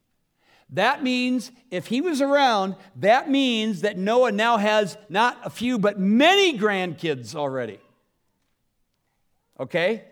That 0.71 1.03
means 1.03 1.51
if 1.69 1.87
he 1.87 1.99
was 1.99 2.21
around, 2.21 2.75
that 2.97 3.29
means 3.29 3.81
that 3.81 3.97
Noah 3.97 4.31
now 4.31 4.57
has 4.57 4.97
not 5.09 5.37
a 5.43 5.49
few, 5.49 5.77
but 5.77 5.99
many 5.99 6.57
grandkids 6.57 7.35
already. 7.35 7.79
Okay? 9.59 10.03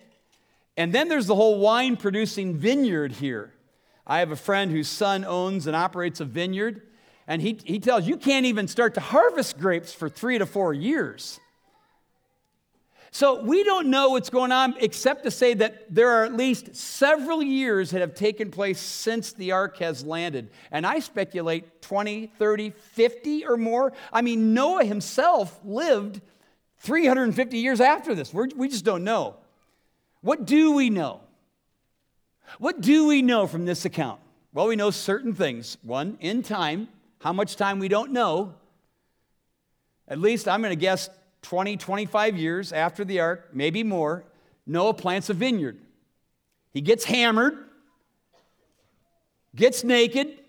And 0.76 0.92
then 0.92 1.08
there's 1.08 1.28
the 1.28 1.36
whole 1.36 1.60
wine 1.60 1.96
producing 1.96 2.58
vineyard 2.58 3.14
here. 3.14 3.54
I 4.06 4.20
have 4.20 4.32
a 4.32 4.36
friend 4.36 4.72
whose 4.72 4.90
son 4.90 5.24
owns 5.24 5.68
and 5.68 5.76
operates 5.76 6.20
a 6.20 6.26
vineyard, 6.26 6.82
and 7.28 7.42
he, 7.42 7.60
he 7.64 7.80
tells 7.80 8.08
you 8.08 8.18
can't 8.18 8.46
even 8.46 8.68
start 8.68 8.96
to 8.96 9.02
harvest 9.02 9.60
grapes 9.60 9.94
for 9.94 10.10
three 10.10 10.38
to 10.40 10.46
four 10.46 10.74
years. 10.74 11.40
So 13.12 13.42
we 13.42 13.64
don't 13.64 13.88
know 13.88 14.10
what's 14.10 14.30
going 14.30 14.52
on 14.52 14.76
except 14.80 15.24
to 15.24 15.32
say 15.32 15.54
that 15.56 15.94
there 15.94 16.10
are 16.10 16.26
at 16.26 16.34
least 16.34 16.76
several 16.76 17.42
years 17.42 17.92
that 17.92 18.02
have 18.02 18.14
taken 18.14 18.52
place 18.52 18.80
since 18.80 19.34
the 19.34 19.52
ark 19.52 19.78
has 19.78 20.04
landed. 20.04 20.52
And 20.72 20.86
I 20.86 21.00
speculate 21.00 21.82
20, 21.82 22.28
30, 22.28 22.70
50 22.70 23.46
or 23.46 23.58
more. 23.58 23.94
I 24.14 24.22
mean, 24.22 24.54
Noah 24.54 24.86
himself 24.86 25.60
lived 25.64 26.22
350 26.80 27.58
years 27.58 27.82
after 27.82 28.14
this. 28.14 28.34
We're, 28.34 28.50
we 28.56 28.70
just 28.70 28.86
don't 28.86 29.04
know. 29.04 29.38
What 30.22 30.46
do 30.46 30.74
we 30.74 30.90
know? 30.90 31.22
What 32.58 32.82
do 32.82 33.08
we 33.08 33.22
know 33.22 33.48
from 33.48 33.66
this 33.66 33.86
account? 33.86 34.20
Well, 34.54 34.68
we 34.68 34.76
know 34.76 34.92
certain 34.92 35.34
things. 35.34 35.78
One, 35.82 36.18
in 36.20 36.44
time. 36.44 36.90
How 37.22 37.34
much 37.34 37.56
time 37.56 37.80
we 37.80 37.88
don't 37.88 38.12
know. 38.12 38.56
At 40.08 40.20
least 40.20 40.48
I'm 40.48 40.62
going 40.62 40.72
to 40.72 40.80
guess 40.80 41.10
20, 41.42 41.78
25 41.78 42.38
years 42.38 42.74
after 42.74 43.06
the 43.06 43.20
ark, 43.20 43.50
maybe 43.54 43.84
more. 43.84 44.24
Noah 44.66 44.94
plants 44.94 45.30
a 45.30 45.34
vineyard. 45.34 45.80
He 46.72 46.82
gets 46.82 47.06
hammered, 47.06 47.58
gets 49.56 49.84
naked, 49.84 50.40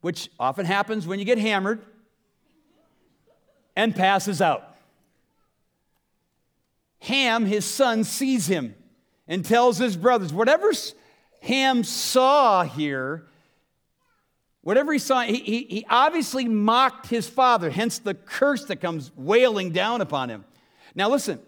which 0.00 0.30
often 0.38 0.66
happens 0.66 1.06
when 1.06 1.18
you 1.18 1.24
get 1.24 1.38
hammered, 1.38 1.80
and 3.76 3.94
passes 3.94 4.42
out. 4.42 4.76
Ham, 7.00 7.46
his 7.46 7.64
son, 7.64 8.04
sees 8.04 8.46
him 8.46 8.74
and 9.26 9.44
tells 9.44 9.78
his 9.78 9.96
brothers, 9.96 10.32
whatever 10.32 10.72
Ham 11.42 11.84
saw 11.84 12.64
here, 12.64 13.26
whatever 14.62 14.92
he 14.92 14.98
saw, 14.98 15.22
he, 15.22 15.36
he, 15.36 15.62
he 15.64 15.86
obviously 15.88 16.46
mocked 16.46 17.06
his 17.06 17.28
father, 17.28 17.70
hence 17.70 17.98
the 17.98 18.14
curse 18.14 18.64
that 18.66 18.76
comes 18.76 19.10
wailing 19.16 19.70
down 19.70 20.00
upon 20.00 20.28
him. 20.28 20.44
Now, 20.94 21.08
listen, 21.08 21.40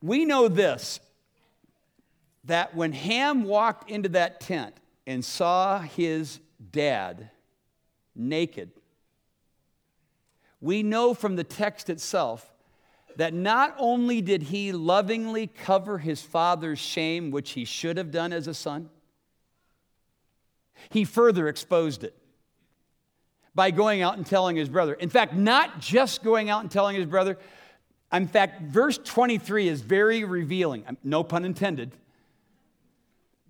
we 0.00 0.24
know 0.24 0.48
this 0.48 1.00
that 2.44 2.74
when 2.74 2.92
Ham 2.92 3.44
walked 3.44 3.88
into 3.88 4.08
that 4.08 4.40
tent 4.40 4.74
and 5.06 5.24
saw 5.24 5.78
his 5.78 6.40
dad 6.72 7.30
naked, 8.16 8.72
we 10.60 10.82
know 10.82 11.14
from 11.14 11.36
the 11.36 11.44
text 11.44 11.88
itself 11.88 12.52
that 13.16 13.32
not 13.34 13.74
only 13.78 14.20
did 14.20 14.44
he 14.44 14.72
lovingly 14.72 15.46
cover 15.46 15.98
his 15.98 16.22
father's 16.22 16.78
shame, 16.78 17.30
which 17.30 17.52
he 17.52 17.64
should 17.64 17.96
have 17.96 18.10
done 18.10 18.32
as 18.32 18.48
a 18.48 18.54
son, 18.54 18.88
he 20.90 21.04
further 21.04 21.48
exposed 21.48 22.04
it 22.04 22.16
by 23.54 23.70
going 23.70 24.02
out 24.02 24.16
and 24.16 24.26
telling 24.26 24.56
his 24.56 24.68
brother. 24.68 24.94
In 24.94 25.08
fact, 25.08 25.34
not 25.34 25.80
just 25.80 26.22
going 26.22 26.48
out 26.50 26.62
and 26.62 26.70
telling 26.70 26.96
his 26.96 27.06
brother. 27.06 27.38
In 28.12 28.26
fact, 28.26 28.62
verse 28.62 28.98
23 28.98 29.68
is 29.68 29.80
very 29.80 30.24
revealing, 30.24 30.84
um, 30.86 30.98
no 31.02 31.22
pun 31.22 31.44
intended. 31.44 31.92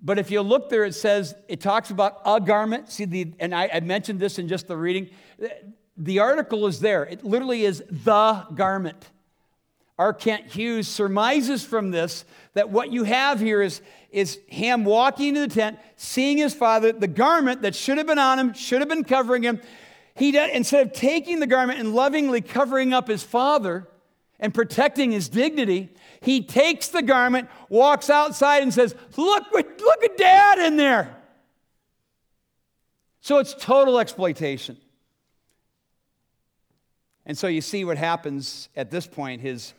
But 0.03 0.19
if 0.19 0.31
you 0.33 0.43
look 0.43 0.69
there, 0.69 0.85
it 0.85 0.95
says, 0.95 1.35
it 1.49 1.61
talks 1.61 1.91
about 1.91 2.21
a 2.25 2.41
garment. 2.41 2.91
See, 2.91 3.05
the, 3.05 3.33
and 3.39 3.55
I, 3.55 3.71
I 3.73 3.81
mentioned 3.81 4.19
this 4.19 4.39
in 4.39 4.49
just 4.49 4.67
the 4.67 4.77
reading. 4.77 5.11
The 5.97 6.19
article 6.19 6.67
is 6.67 6.81
there. 6.81 7.05
It 7.05 7.25
literally 7.25 7.65
is 7.65 7.85
the 7.89 8.45
garment. 8.55 9.11
R. 9.99 10.13
Kent 10.13 10.47
Hughes 10.47 10.89
surmises 10.89 11.65
from 11.65 11.91
this 11.91 12.25
that 12.55 12.71
what 12.71 12.93
you 12.93 13.05
have 13.05 13.41
here 13.41 13.63
is, 13.63 13.83
is 14.11 14.39
Ham 14.51 14.85
walking 14.85 15.29
into 15.29 15.41
the 15.41 15.49
tent, 15.49 15.79
seeing 15.97 16.39
his 16.39 16.55
father, 16.55 16.93
the 16.93 17.07
garment 17.07 17.63
that 17.63 17.75
should 17.75 17.99
have 17.99 18.07
been 18.07 18.19
on 18.19 18.39
him, 18.39 18.55
should 18.55 18.81
have 18.81 18.89
been 18.89 19.05
covering 19.05 19.43
him. 19.43 19.61
He 20.15 20.33
did, 20.33 20.51
instead 20.51 20.87
of 20.87 20.93
taking 20.93 21.41
the 21.41 21.47
garment 21.47 21.79
and 21.79 21.95
lovingly 21.95 22.41
covering 22.41 22.93
up 22.93 23.09
his 23.09 23.23
father 23.23 23.87
and 24.39 24.53
protecting 24.53 25.13
his 25.13 25.29
dignity, 25.29 25.91
he 26.21 26.43
takes 26.43 26.89
the 26.89 27.03
garment, 27.03 27.49
walks 27.69 28.11
outside, 28.11 28.63
and 28.63 28.73
says, 28.73 28.95
Look, 29.17 29.45
look 29.53 30.05
at 30.05 30.17
dad 30.17 30.59
in 30.59 30.77
there. 30.77 31.17
So 33.21 33.39
it's 33.39 33.55
total 33.55 33.99
exploitation. 33.99 34.77
And 37.25 37.39
so 37.39 37.47
you 37.47 37.61
see 37.61 37.85
what 37.85 37.97
happens 37.97 38.69
at 38.75 38.91
this 38.91 39.07
point. 39.07 39.41
His 39.41 39.75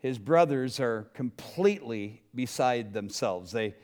his 0.00 0.18
brothers 0.18 0.80
are 0.80 1.08
completely 1.14 2.22
beside 2.34 2.92
themselves. 2.92 3.52
They, 3.52 3.74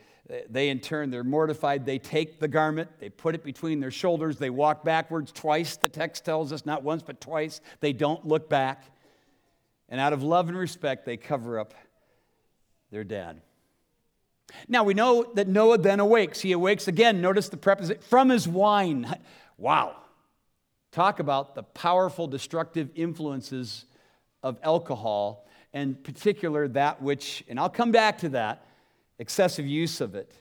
they, 0.49 0.69
in 0.69 0.79
turn, 0.79 1.09
they're 1.11 1.23
mortified. 1.23 1.85
They 1.85 1.99
take 1.99 2.39
the 2.39 2.47
garment, 2.47 2.89
they 2.99 3.09
put 3.09 3.35
it 3.35 3.43
between 3.43 3.79
their 3.79 3.91
shoulders, 3.91 4.37
they 4.37 4.49
walk 4.49 4.83
backwards 4.83 5.31
twice, 5.31 5.77
the 5.77 5.89
text 5.89 6.25
tells 6.25 6.51
us, 6.51 6.65
not 6.65 6.83
once, 6.83 7.03
but 7.03 7.21
twice. 7.21 7.61
They 7.79 7.93
don't 7.93 8.25
look 8.27 8.49
back. 8.49 8.83
And 9.89 10.01
out 10.01 10.11
of 10.11 10.21
love 10.21 10.49
and 10.49 10.57
respect, 10.57 11.05
they 11.05 11.17
cover 11.17 11.59
up 11.59 11.73
their 12.91 13.03
dad. 13.03 13.41
Now 14.67 14.83
we 14.83 14.93
know 14.93 15.31
that 15.35 15.47
Noah 15.47 15.77
then 15.77 15.99
awakes. 15.99 16.41
He 16.41 16.51
awakes 16.51 16.87
again. 16.87 17.21
Notice 17.21 17.49
the 17.49 17.57
preposition 17.57 18.01
from 18.01 18.29
his 18.29 18.47
wine. 18.47 19.13
Wow. 19.57 19.95
Talk 20.91 21.19
about 21.19 21.55
the 21.55 21.63
powerful 21.63 22.27
destructive 22.27 22.89
influences 22.95 23.85
of 24.43 24.57
alcohol 24.63 25.46
and 25.77 26.03
particular 26.03 26.67
that 26.69 27.03
which, 27.03 27.43
and 27.47 27.59
I'll 27.59 27.69
come 27.69 27.91
back 27.91 28.17
to 28.19 28.29
that, 28.29 28.65
excessive 29.19 29.67
use 29.67 30.01
of 30.01 30.15
it. 30.15 30.33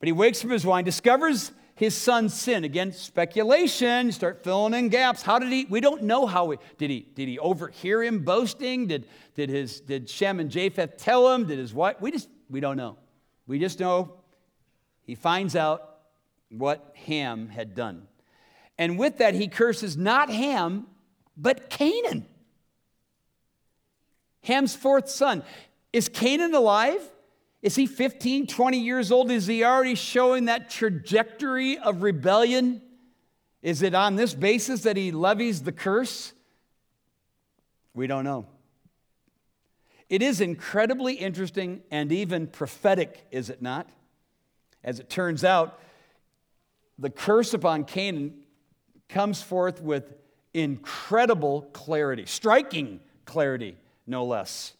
But 0.00 0.08
he 0.08 0.12
wakes 0.12 0.40
from 0.40 0.50
his 0.50 0.66
wine, 0.66 0.82
discovers 0.82 1.52
his 1.76 1.96
son's 1.96 2.34
sin. 2.34 2.64
Again, 2.64 2.92
speculation, 2.92 4.10
start 4.10 4.42
filling 4.42 4.74
in 4.74 4.88
gaps. 4.88 5.22
How 5.22 5.38
did 5.38 5.52
he? 5.52 5.66
We 5.70 5.80
don't 5.80 6.02
know 6.02 6.26
how 6.26 6.50
he 6.50 6.58
did 6.78 6.90
he 6.90 7.06
did 7.14 7.28
he 7.28 7.38
overhear 7.38 8.02
him 8.02 8.24
boasting? 8.24 8.88
Did 8.88 9.06
did 9.34 9.48
his 9.48 9.80
did 9.80 10.10
Shem 10.10 10.40
and 10.40 10.50
Japheth 10.50 10.96
tell 10.96 11.32
him? 11.32 11.46
Did 11.46 11.60
his 11.60 11.72
wife? 11.72 11.96
We 12.00 12.10
just 12.10 12.28
we 12.50 12.58
don't 12.58 12.76
know. 12.76 12.98
We 13.46 13.60
just 13.60 13.78
know 13.78 14.14
he 15.04 15.14
finds 15.14 15.54
out 15.54 15.98
what 16.50 16.92
Ham 17.06 17.48
had 17.48 17.76
done. 17.76 18.08
And 18.78 18.98
with 18.98 19.18
that, 19.18 19.34
he 19.34 19.46
curses 19.46 19.96
not 19.96 20.28
Ham, 20.28 20.88
but 21.36 21.70
Canaan. 21.70 22.26
Ham's 24.44 24.74
fourth 24.74 25.08
son. 25.08 25.42
Is 25.92 26.08
Canaan 26.08 26.54
alive? 26.54 27.00
Is 27.62 27.76
he 27.76 27.86
15, 27.86 28.46
20 28.48 28.78
years 28.78 29.12
old? 29.12 29.30
Is 29.30 29.46
he 29.46 29.64
already 29.64 29.94
showing 29.94 30.46
that 30.46 30.68
trajectory 30.68 31.78
of 31.78 32.02
rebellion? 32.02 32.82
Is 33.62 33.82
it 33.82 33.94
on 33.94 34.16
this 34.16 34.34
basis 34.34 34.82
that 34.82 34.96
he 34.96 35.12
levies 35.12 35.62
the 35.62 35.70
curse? 35.70 36.32
We 37.94 38.08
don't 38.08 38.24
know. 38.24 38.46
It 40.08 40.22
is 40.22 40.40
incredibly 40.40 41.14
interesting 41.14 41.82
and 41.90 42.10
even 42.10 42.48
prophetic, 42.48 43.24
is 43.30 43.48
it 43.48 43.62
not? 43.62 43.88
As 44.82 44.98
it 44.98 45.08
turns 45.08 45.44
out, 45.44 45.78
the 46.98 47.10
curse 47.10 47.54
upon 47.54 47.84
Canaan 47.84 48.34
comes 49.08 49.40
forth 49.40 49.80
with 49.80 50.12
incredible 50.52 51.62
clarity, 51.72 52.26
striking 52.26 53.00
clarity 53.24 53.76
no 54.12 54.24
less. 54.24 54.74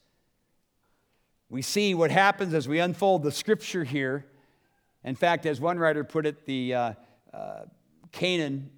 We 1.50 1.62
see 1.62 1.94
what 1.94 2.12
happens 2.12 2.54
as 2.54 2.68
we 2.68 2.78
unfold 2.78 3.24
the 3.24 3.32
scripture 3.32 3.82
here. 3.82 4.24
In 5.04 5.16
fact, 5.16 5.44
as 5.44 5.60
one 5.60 5.78
writer 5.78 6.04
put 6.04 6.24
it, 6.24 6.46
the 6.46 6.74
uh, 6.74 6.92
uh, 7.34 7.62
Canaan 8.12 8.70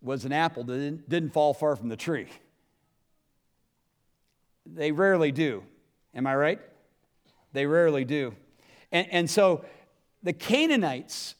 was 0.00 0.24
an 0.24 0.32
apple 0.32 0.64
that 0.64 0.72
didn't, 0.72 1.08
didn't 1.08 1.32
fall 1.32 1.52
far 1.52 1.76
from 1.76 1.88
the 1.88 1.96
tree. 1.96 2.28
They 4.64 4.92
rarely 4.92 5.32
do. 5.32 5.62
Am 6.14 6.26
I 6.26 6.34
right? 6.34 6.60
They 7.52 7.66
rarely 7.66 8.04
do. 8.04 8.34
And, 8.90 9.06
and 9.12 9.30
so 9.30 9.64
the 10.22 10.32
Canaanites, 10.32 11.34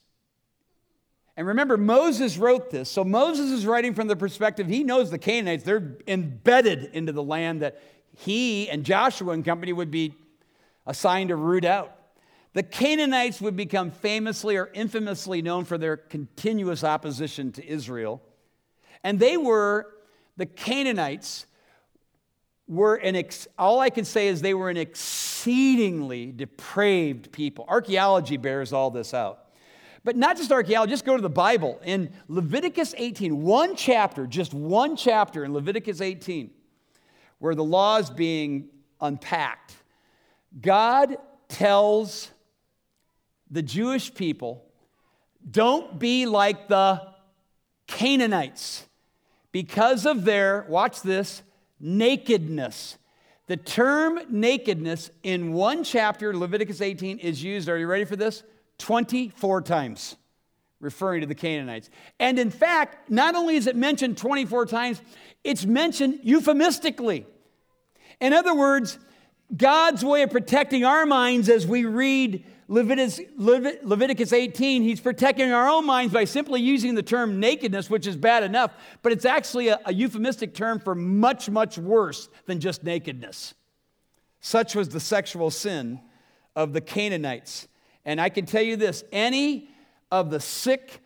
and 1.37 1.47
remember, 1.47 1.77
Moses 1.77 2.39
wrote 2.39 2.71
this. 2.71 2.89
So 2.89 3.05
Moses 3.05 3.51
is 3.51 3.67
writing 3.67 3.95
from 3.95 4.07
the 4.07 4.17
perspective, 4.17 4.69
he 4.69 4.85
knows 4.85 5.11
the 5.11 5.19
Canaanites, 5.19 5.65
they're 5.65 5.97
embedded 6.07 6.91
into 6.93 7.13
the 7.13 7.23
land 7.23 7.63
that 7.63 7.81
he 8.17 8.69
and 8.69 8.85
Joshua 8.85 9.33
and 9.33 9.45
company 9.45 9.73
would 9.73 9.91
be 9.91 10.15
assigned 10.87 11.29
to 11.29 11.37
root 11.37 11.65
out. 11.65 11.93
The 12.55 12.63
Canaanites 12.63 13.41
would 13.43 13.55
become 13.55 13.91
famously 13.91 14.57
or 14.57 14.71
infamously 14.73 15.43
known 15.43 15.67
for 15.67 15.77
their 15.77 15.99
continuous 15.99 16.83
opposition 16.83 17.53
to 17.53 17.67
Israel. 17.67 18.23
And 19.05 19.19
they 19.19 19.37
were, 19.37 19.93
the 20.39 20.47
Canaanites 20.47 21.45
were 22.67 22.95
an, 22.95 23.15
ex, 23.15 23.47
all 23.59 23.81
I 23.81 23.91
can 23.91 24.07
say 24.07 24.29
is 24.29 24.41
they 24.41 24.55
were 24.55 24.71
an 24.71 24.79
exceedingly 24.79 26.33
depraved 26.33 27.31
people. 27.31 27.67
Archaeology 27.69 28.39
bears 28.39 28.73
all 28.73 28.91
this 28.91 29.13
out. 29.13 29.41
But 30.03 30.17
not 30.17 30.39
just 30.39 30.51
archaeology, 30.51 30.93
just 30.93 31.05
go 31.05 31.17
to 31.17 31.23
the 31.23 31.29
Bible. 31.29 31.79
In 31.85 32.11
Leviticus 32.29 32.95
18, 32.97 33.43
one 33.43 33.77
chapter, 33.77 34.27
just 34.27 34.55
one 34.55 34.97
chapter 34.97 35.45
in 35.45 35.53
Leviticus 35.53 36.01
18, 36.01 36.51
where 37.39 37.55
the 37.55 37.65
law 37.65 37.99
is 37.99 38.11
being 38.11 38.69
unpacked, 39.01 39.75
God 40.61 41.17
tells 41.49 42.31
the 43.51 43.63
Jewish 43.63 44.15
people 44.15 44.65
don't 45.49 45.99
be 45.99 46.27
like 46.27 46.69
the 46.69 47.03
Canaanites 47.87 48.85
because 49.53 50.07
of 50.07 50.25
their, 50.25 50.67
watch 50.69 51.03
this, 51.03 51.43
nakedness. 51.79 52.99
The 53.47 53.57
term 53.57 54.21
nakedness 54.29 55.11
in 55.23 55.53
one 55.53 55.85
chapter, 55.85 56.37
Leviticus 56.37 56.81
18, 56.81 57.19
is 57.19 57.43
used, 57.43 57.69
are 57.69 57.79
you 57.79 57.87
ready 57.87 58.05
for 58.05 58.17
this? 58.17 58.43
24 58.79 59.63
times, 59.63 60.17
referring 60.81 61.23
to 61.23 61.27
the 61.27 61.35
Canaanites. 61.35 61.91
And 62.21 62.39
in 62.39 62.51
fact, 62.51 63.11
not 63.11 63.35
only 63.35 63.57
is 63.57 63.67
it 63.67 63.77
mentioned 63.77 64.19
24 64.19 64.67
times, 64.67 65.01
it's 65.43 65.65
mentioned 65.65 66.21
euphemistically. 66.23 67.27
In 68.21 68.33
other 68.33 68.55
words, 68.55 68.99
God's 69.55 70.05
way 70.05 70.23
of 70.23 70.31
protecting 70.31 70.85
our 70.85 71.07
minds 71.07 71.49
as 71.49 71.67
we 71.67 71.85
read 71.85 72.45
Leviticus, 72.69 73.21
Leviticus 73.37 74.33
18, 74.33 74.83
he's 74.83 75.01
protecting 75.01 75.53
our 75.53 75.69
own 75.69 75.87
minds 75.87 76.13
by 76.13 76.25
simply 76.25 76.61
using 76.61 76.97
the 76.97 77.03
term 77.03 77.39
nakedness, 77.39 77.89
which 77.89 78.09
is 78.09 78.17
bad 78.17 78.43
enough, 78.43 78.73
but 79.03 79.13
it's 79.13 79.25
actually 79.25 79.69
a, 79.69 79.79
a 79.85 79.95
euphemistic 79.95 80.53
term 80.53 80.81
for 80.81 80.95
much, 80.95 81.49
much 81.49 81.79
worse 81.79 82.29
than 82.47 82.59
just 82.59 82.83
nakedness. 82.83 83.55
Such 84.41 84.75
was 84.75 84.89
the 84.89 85.01
sexual 85.01 85.51
sin 85.51 86.01
of 86.57 86.73
the 86.73 86.81
Canaanites. 86.81 87.69
And 88.05 88.21
I 88.21 88.31
can 88.31 88.47
tell 88.47 88.63
you 88.63 88.77
this 88.77 89.05
any 89.13 89.69
of 90.11 90.31
the 90.31 90.41
sick, 90.41 91.01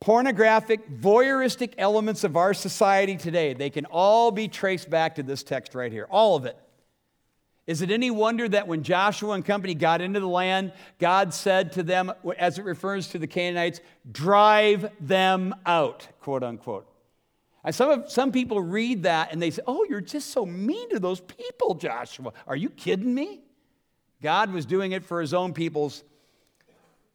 pornographic, 0.00 0.88
voyeuristic 0.90 1.74
elements 1.78 2.24
of 2.24 2.36
our 2.36 2.54
society 2.54 3.16
today, 3.16 3.54
they 3.54 3.70
can 3.70 3.86
all 3.86 4.30
be 4.30 4.48
traced 4.48 4.90
back 4.90 5.14
to 5.16 5.22
this 5.22 5.42
text 5.42 5.74
right 5.74 5.92
here. 5.92 6.06
All 6.10 6.36
of 6.36 6.44
it. 6.44 6.56
Is 7.66 7.80
it 7.80 7.92
any 7.92 8.10
wonder 8.10 8.48
that 8.48 8.66
when 8.66 8.82
Joshua 8.82 9.34
and 9.34 9.44
company 9.44 9.74
got 9.74 10.00
into 10.00 10.18
the 10.18 10.26
land, 10.26 10.72
God 10.98 11.32
said 11.32 11.72
to 11.72 11.84
them, 11.84 12.12
as 12.36 12.58
it 12.58 12.64
refers 12.64 13.08
to 13.08 13.18
the 13.20 13.28
Canaanites, 13.28 13.80
drive 14.10 14.90
them 15.00 15.54
out, 15.64 16.08
quote 16.20 16.42
unquote. 16.42 16.88
And 17.64 17.72
some, 17.72 18.04
some 18.08 18.32
people 18.32 18.60
read 18.60 19.04
that 19.04 19.32
and 19.32 19.40
they 19.40 19.50
say, 19.50 19.62
oh, 19.68 19.86
you're 19.88 20.00
just 20.00 20.30
so 20.30 20.44
mean 20.44 20.90
to 20.90 20.98
those 20.98 21.20
people, 21.20 21.74
Joshua. 21.74 22.32
Are 22.48 22.56
you 22.56 22.68
kidding 22.68 23.14
me? 23.14 23.40
God 24.20 24.52
was 24.52 24.66
doing 24.66 24.92
it 24.92 25.04
for 25.04 25.20
his 25.20 25.32
own 25.32 25.52
people's 25.52 26.02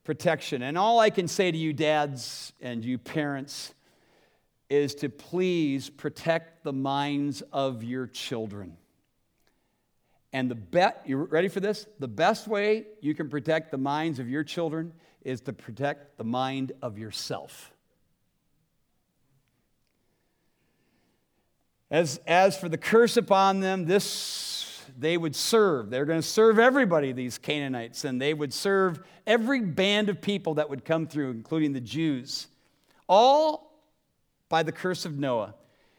protection. 0.07 0.61
And 0.61 0.77
all 0.77 1.01
I 1.01 1.09
can 1.09 1.27
say 1.27 1.51
to 1.51 1.57
you, 1.57 1.73
dads 1.73 2.53
and 2.61 2.83
you 2.85 2.97
parents, 2.97 3.73
is 4.69 4.95
to 4.95 5.09
please 5.09 5.89
protect 5.89 6.63
the 6.63 6.71
minds 6.71 7.43
of 7.51 7.83
your 7.83 8.07
children. 8.07 8.77
And 10.31 10.49
the 10.49 10.55
bet, 10.55 11.03
you 11.05 11.17
ready 11.17 11.49
for 11.49 11.59
this? 11.59 11.87
The 11.99 12.07
best 12.07 12.47
way 12.47 12.85
you 13.01 13.13
can 13.15 13.27
protect 13.27 13.69
the 13.69 13.77
minds 13.77 14.19
of 14.19 14.29
your 14.29 14.45
children 14.45 14.93
is 15.23 15.41
to 15.41 15.51
protect 15.51 16.17
the 16.17 16.23
mind 16.23 16.71
of 16.81 16.97
yourself. 16.97 17.73
As, 21.91 22.21
as 22.25 22.57
for 22.57 22.69
the 22.69 22.77
curse 22.77 23.17
upon 23.17 23.59
them, 23.59 23.83
this 23.83 24.05
they 24.97 25.17
would 25.17 25.35
serve. 25.35 25.89
They're 25.89 26.05
going 26.05 26.21
to 26.21 26.27
serve 26.27 26.59
everybody, 26.59 27.11
these 27.11 27.37
Canaanites, 27.37 28.05
and 28.05 28.21
they 28.21 28.33
would 28.33 28.53
serve 28.53 29.01
every 29.25 29.61
band 29.61 30.09
of 30.09 30.21
people 30.21 30.55
that 30.55 30.69
would 30.69 30.85
come 30.85 31.07
through, 31.07 31.31
including 31.31 31.73
the 31.73 31.81
Jews, 31.81 32.47
all 33.07 33.81
by 34.49 34.63
the 34.63 34.71
curse 34.71 35.05
of 35.05 35.17
Noah. 35.17 35.55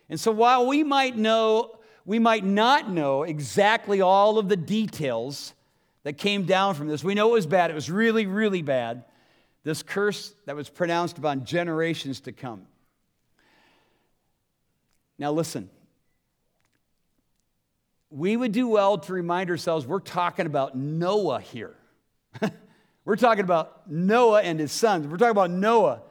And 0.09 0.18
so 0.18 0.33
while 0.33 0.66
we 0.66 0.83
might 0.85 1.16
know 1.16 1.79
we 2.09 2.18
might 2.18 2.42
not 2.42 2.90
know 2.90 3.24
exactly 3.24 4.01
all 4.01 4.38
of 4.38 4.48
the 4.48 4.57
details 4.57 5.53
that 6.05 6.14
came 6.14 6.44
down 6.44 6.74
from 6.74 6.88
this. 6.88 7.05
We 7.05 7.12
know 7.12 7.29
it 7.29 7.35
was 7.35 7.46
bad. 7.46 7.70
It 7.70 7.74
was 7.74 7.90
really, 7.90 8.24
really 8.24 8.62
bad. 8.62 9.05
This 9.62 9.83
curse 9.83 10.33
that 10.46 10.57
was 10.57 10.70
pronounced 10.70 11.18
upon 11.18 11.44
generations 11.44 12.20
to 12.20 12.33
come. 12.33 12.62
Now, 15.18 15.33
listen. 15.33 15.68
We 18.11 18.37
would 18.37 18.53
do 18.53 18.68
well 18.68 18.99
to 18.99 19.12
remind 19.12 19.51
ourselves 19.51 19.87
we're 19.87 20.01
talking 20.01 20.47
about 20.47 20.77
Noah 20.77 21.40
here. 21.40 21.75
we're 23.05 23.16
talking 23.16 23.44
about 23.44 23.90
Noah 23.90 24.42
and 24.42 24.59
his 24.59 24.73
sons. 24.73 25.07
We're 25.07 25.18
talking 25.18 25.31
about 25.31 25.51
Noah. 25.51 26.03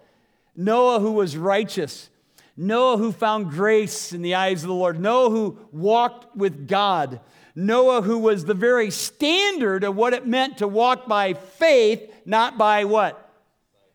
Noah, 0.55 0.99
who 0.99 1.11
was 1.13 1.37
righteous, 1.37 2.09
Noah, 2.55 2.97
who 2.97 3.11
found 3.11 3.51
grace 3.51 4.13
in 4.13 4.21
the 4.21 4.35
eyes 4.35 4.63
of 4.63 4.67
the 4.67 4.73
Lord. 4.73 4.99
Noah, 4.99 5.29
who 5.29 5.59
walked 5.71 6.35
with 6.35 6.67
God. 6.67 7.19
Noah, 7.55 8.01
who 8.01 8.19
was 8.19 8.45
the 8.45 8.53
very 8.53 8.91
standard 8.91 9.83
of 9.83 9.95
what 9.95 10.13
it 10.13 10.27
meant 10.27 10.59
to 10.59 10.67
walk 10.67 11.07
by 11.07 11.33
faith, 11.33 12.11
not 12.25 12.57
by 12.57 12.85
what? 12.85 13.23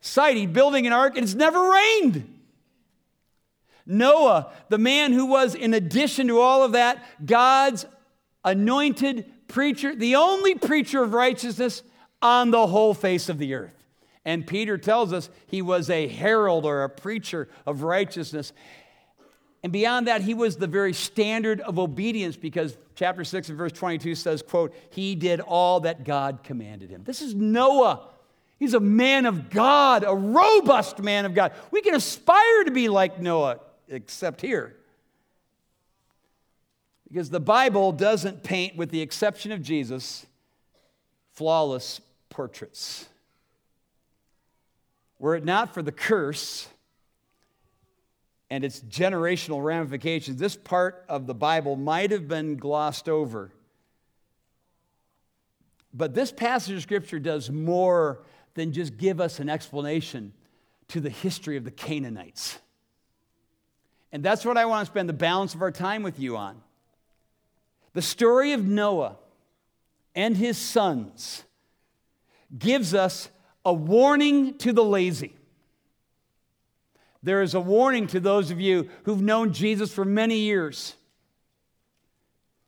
Sight. 0.00 0.36
He's 0.36 0.48
building 0.48 0.86
an 0.86 0.92
ark 0.92 1.16
and 1.16 1.22
it's 1.22 1.34
never 1.34 1.70
rained. 1.70 2.28
Noah, 3.86 4.52
the 4.68 4.78
man 4.78 5.12
who 5.12 5.26
was, 5.26 5.54
in 5.54 5.74
addition 5.74 6.28
to 6.28 6.40
all 6.40 6.62
of 6.62 6.72
that, 6.72 7.04
God's 7.24 7.86
anointed 8.44 9.48
preacher, 9.48 9.94
the 9.94 10.16
only 10.16 10.54
preacher 10.54 11.02
of 11.02 11.14
righteousness 11.14 11.82
on 12.20 12.50
the 12.50 12.66
whole 12.66 12.94
face 12.94 13.28
of 13.28 13.38
the 13.38 13.54
earth. 13.54 13.74
And 14.24 14.46
Peter 14.46 14.78
tells 14.78 15.12
us 15.12 15.28
he 15.46 15.62
was 15.62 15.90
a 15.90 16.06
herald 16.06 16.64
or 16.64 16.84
a 16.84 16.88
preacher 16.88 17.48
of 17.66 17.82
righteousness. 17.82 18.52
And 19.64 19.72
beyond 19.72 20.06
that, 20.06 20.22
he 20.22 20.34
was 20.34 20.56
the 20.56 20.66
very 20.66 20.92
standard 20.92 21.60
of 21.60 21.78
obedience 21.78 22.36
because 22.36 22.76
chapter 22.94 23.24
6 23.24 23.48
and 23.48 23.58
verse 23.58 23.72
22 23.72 24.14
says, 24.14 24.42
quote, 24.42 24.74
he 24.90 25.14
did 25.14 25.40
all 25.40 25.80
that 25.80 26.04
God 26.04 26.40
commanded 26.44 26.90
him. 26.90 27.02
This 27.04 27.20
is 27.20 27.34
Noah. 27.34 28.08
He's 28.58 28.74
a 28.74 28.80
man 28.80 29.26
of 29.26 29.50
God, 29.50 30.04
a 30.06 30.14
robust 30.14 31.00
man 31.00 31.24
of 31.24 31.34
God. 31.34 31.52
We 31.72 31.80
can 31.80 31.94
aspire 31.94 32.64
to 32.64 32.70
be 32.70 32.88
like 32.88 33.20
Noah, 33.20 33.58
except 33.92 34.40
here. 34.40 34.76
Because 37.08 37.30
the 37.30 37.40
Bible 37.40 37.92
doesn't 37.92 38.42
paint, 38.42 38.76
with 38.76 38.90
the 38.90 39.02
exception 39.02 39.52
of 39.52 39.62
Jesus, 39.62 40.26
flawless 41.34 42.00
portraits. 42.30 43.08
Were 45.18 45.36
it 45.36 45.44
not 45.44 45.74
for 45.74 45.82
the 45.82 45.92
curse 45.92 46.68
and 48.52 48.64
its 48.64 48.80
generational 48.80 49.64
ramifications, 49.64 50.36
this 50.36 50.56
part 50.56 51.06
of 51.08 51.26
the 51.26 51.34
Bible 51.34 51.74
might 51.74 52.10
have 52.10 52.28
been 52.28 52.56
glossed 52.56 53.08
over. 53.08 53.50
But 55.94 56.12
this 56.12 56.30
passage 56.30 56.76
of 56.76 56.82
Scripture 56.82 57.18
does 57.18 57.50
more 57.50 58.20
than 58.52 58.72
just 58.72 58.98
give 58.98 59.20
us 59.20 59.40
an 59.40 59.48
explanation 59.48 60.34
to 60.88 61.00
the 61.00 61.08
history 61.08 61.56
of 61.56 61.64
the 61.64 61.70
Canaanites. 61.70 62.58
And 64.12 64.22
that's 64.22 64.44
what 64.44 64.58
I 64.58 64.66
want 64.66 64.86
to 64.86 64.92
spend 64.92 65.08
the 65.08 65.14
balance 65.14 65.54
of 65.54 65.62
our 65.62 65.70
time 65.70 66.02
with 66.02 66.20
you 66.20 66.36
on. 66.36 66.60
The 67.94 68.02
story 68.02 68.52
of 68.52 68.64
Noah 68.64 69.16
and 70.14 70.36
his 70.36 70.58
sons 70.58 71.44
gives 72.56 72.94
us 72.94 73.30
a 73.64 73.72
warning 73.72 74.58
to 74.58 74.72
the 74.72 74.84
lazy. 74.84 75.34
There 77.22 77.42
is 77.42 77.54
a 77.54 77.60
warning 77.60 78.06
to 78.08 78.20
those 78.20 78.50
of 78.50 78.60
you 78.60 78.88
who've 79.04 79.22
known 79.22 79.52
Jesus 79.52 79.92
for 79.92 80.04
many 80.04 80.38
years. 80.38 80.96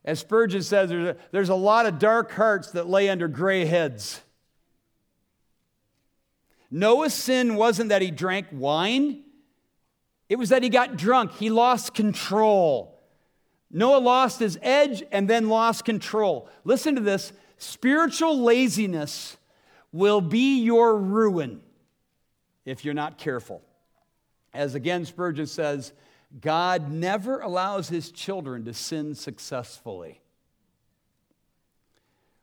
As 0.04 0.20
Spurgeon 0.20 0.62
says, 0.62 0.90
there's 1.32 1.48
a, 1.48 1.54
lot 1.54 1.86
of 1.86 1.98
dark 1.98 2.30
hearts 2.32 2.70
that 2.72 2.88
lay 2.88 3.08
under 3.08 3.26
gray 3.26 3.64
heads. 3.64 4.20
Noah's 6.70 7.14
sin 7.14 7.56
wasn't 7.56 7.88
that 7.88 8.02
he 8.02 8.10
drank 8.10 8.46
wine, 8.52 9.23
it 10.34 10.36
was 10.36 10.48
that 10.48 10.64
he 10.64 10.68
got 10.68 10.96
drunk. 10.96 11.30
He 11.34 11.48
lost 11.48 11.94
control. 11.94 13.00
Noah 13.70 14.00
lost 14.00 14.40
his 14.40 14.58
edge 14.62 15.04
and 15.12 15.30
then 15.30 15.48
lost 15.48 15.84
control. 15.84 16.48
Listen 16.64 16.96
to 16.96 17.00
this 17.00 17.32
spiritual 17.56 18.42
laziness 18.42 19.36
will 19.92 20.20
be 20.20 20.60
your 20.60 20.98
ruin 20.98 21.60
if 22.64 22.84
you're 22.84 22.94
not 22.94 23.16
careful. 23.16 23.62
As 24.52 24.74
again, 24.74 25.04
Spurgeon 25.04 25.46
says, 25.46 25.92
God 26.40 26.90
never 26.90 27.38
allows 27.38 27.88
his 27.88 28.10
children 28.10 28.64
to 28.64 28.74
sin 28.74 29.14
successfully. 29.14 30.20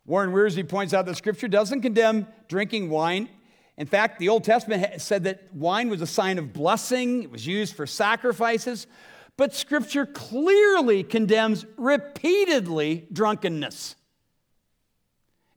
Warren 0.05 0.31
Wiersbe 0.31 0.69
points 0.69 0.93
out 0.93 1.05
that 1.07 1.17
Scripture 1.17 1.49
doesn't 1.49 1.81
condemn 1.81 2.25
drinking 2.47 2.89
wine. 2.89 3.27
In 3.77 3.87
fact, 3.87 4.19
the 4.19 4.29
Old 4.29 4.43
Testament 4.43 5.01
said 5.01 5.23
that 5.23 5.53
wine 5.53 5.89
was 5.89 6.01
a 6.01 6.07
sign 6.07 6.37
of 6.37 6.53
blessing, 6.53 7.23
it 7.23 7.31
was 7.31 7.47
used 7.47 7.75
for 7.75 7.87
sacrifices. 7.87 8.87
But 9.37 9.55
Scripture 9.55 10.05
clearly 10.05 11.03
condemns 11.03 11.65
repeatedly 11.77 13.07
drunkenness. 13.11 13.95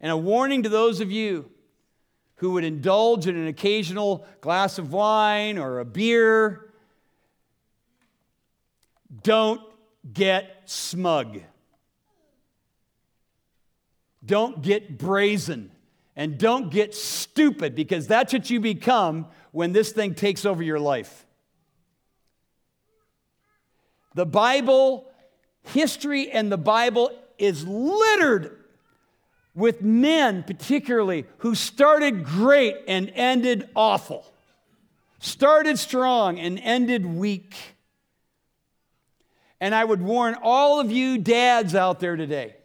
And 0.00 0.10
a 0.10 0.16
warning 0.16 0.62
to 0.62 0.68
those 0.68 1.00
of 1.00 1.10
you 1.10 1.50
who 2.36 2.52
would 2.52 2.64
indulge 2.64 3.26
in 3.26 3.36
an 3.36 3.46
occasional 3.46 4.26
glass 4.40 4.78
of 4.78 4.92
wine 4.92 5.58
or 5.58 5.80
a 5.80 5.84
beer 5.84 6.72
don't 9.22 9.60
get 10.12 10.62
smug. 10.66 11.40
Don't 14.24 14.62
get 14.62 14.98
brazen. 14.98 15.70
And 16.16 16.38
don't 16.38 16.70
get 16.70 16.94
stupid 16.94 17.74
because 17.74 18.06
that's 18.06 18.32
what 18.32 18.48
you 18.48 18.60
become 18.60 19.26
when 19.50 19.72
this 19.72 19.92
thing 19.92 20.14
takes 20.14 20.44
over 20.44 20.62
your 20.62 20.78
life. 20.78 21.26
The 24.14 24.26
Bible, 24.26 25.10
history, 25.62 26.30
and 26.30 26.50
the 26.50 26.58
Bible 26.58 27.10
is 27.36 27.66
littered 27.66 28.64
with 29.54 29.82
men, 29.82 30.42
particularly, 30.44 31.26
who 31.38 31.54
started 31.54 32.24
great 32.24 32.76
and 32.86 33.10
ended 33.14 33.68
awful, 33.74 34.32
started 35.18 35.78
strong 35.78 36.38
and 36.38 36.58
ended 36.60 37.04
weak. 37.06 37.54
And 39.60 39.74
I 39.74 39.84
would 39.84 40.02
warn 40.02 40.36
all 40.42 40.80
of 40.80 40.92
you 40.92 41.18
dads 41.18 41.74
out 41.74 42.00
there 42.00 42.16
today 42.16 42.56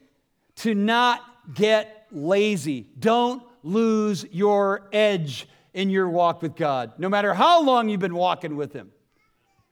to 0.57 0.75
not 0.75 1.21
get 1.53 1.98
lazy. 2.11 2.87
Don't 2.97 3.43
lose 3.63 4.25
your 4.31 4.89
edge 4.91 5.47
in 5.73 5.89
your 5.89 6.09
walk 6.09 6.41
with 6.41 6.55
God, 6.55 6.93
no 6.97 7.09
matter 7.09 7.33
how 7.33 7.61
long 7.63 7.89
you've 7.89 7.99
been 7.99 8.15
walking 8.15 8.55
with 8.55 8.73
Him. 8.73 8.91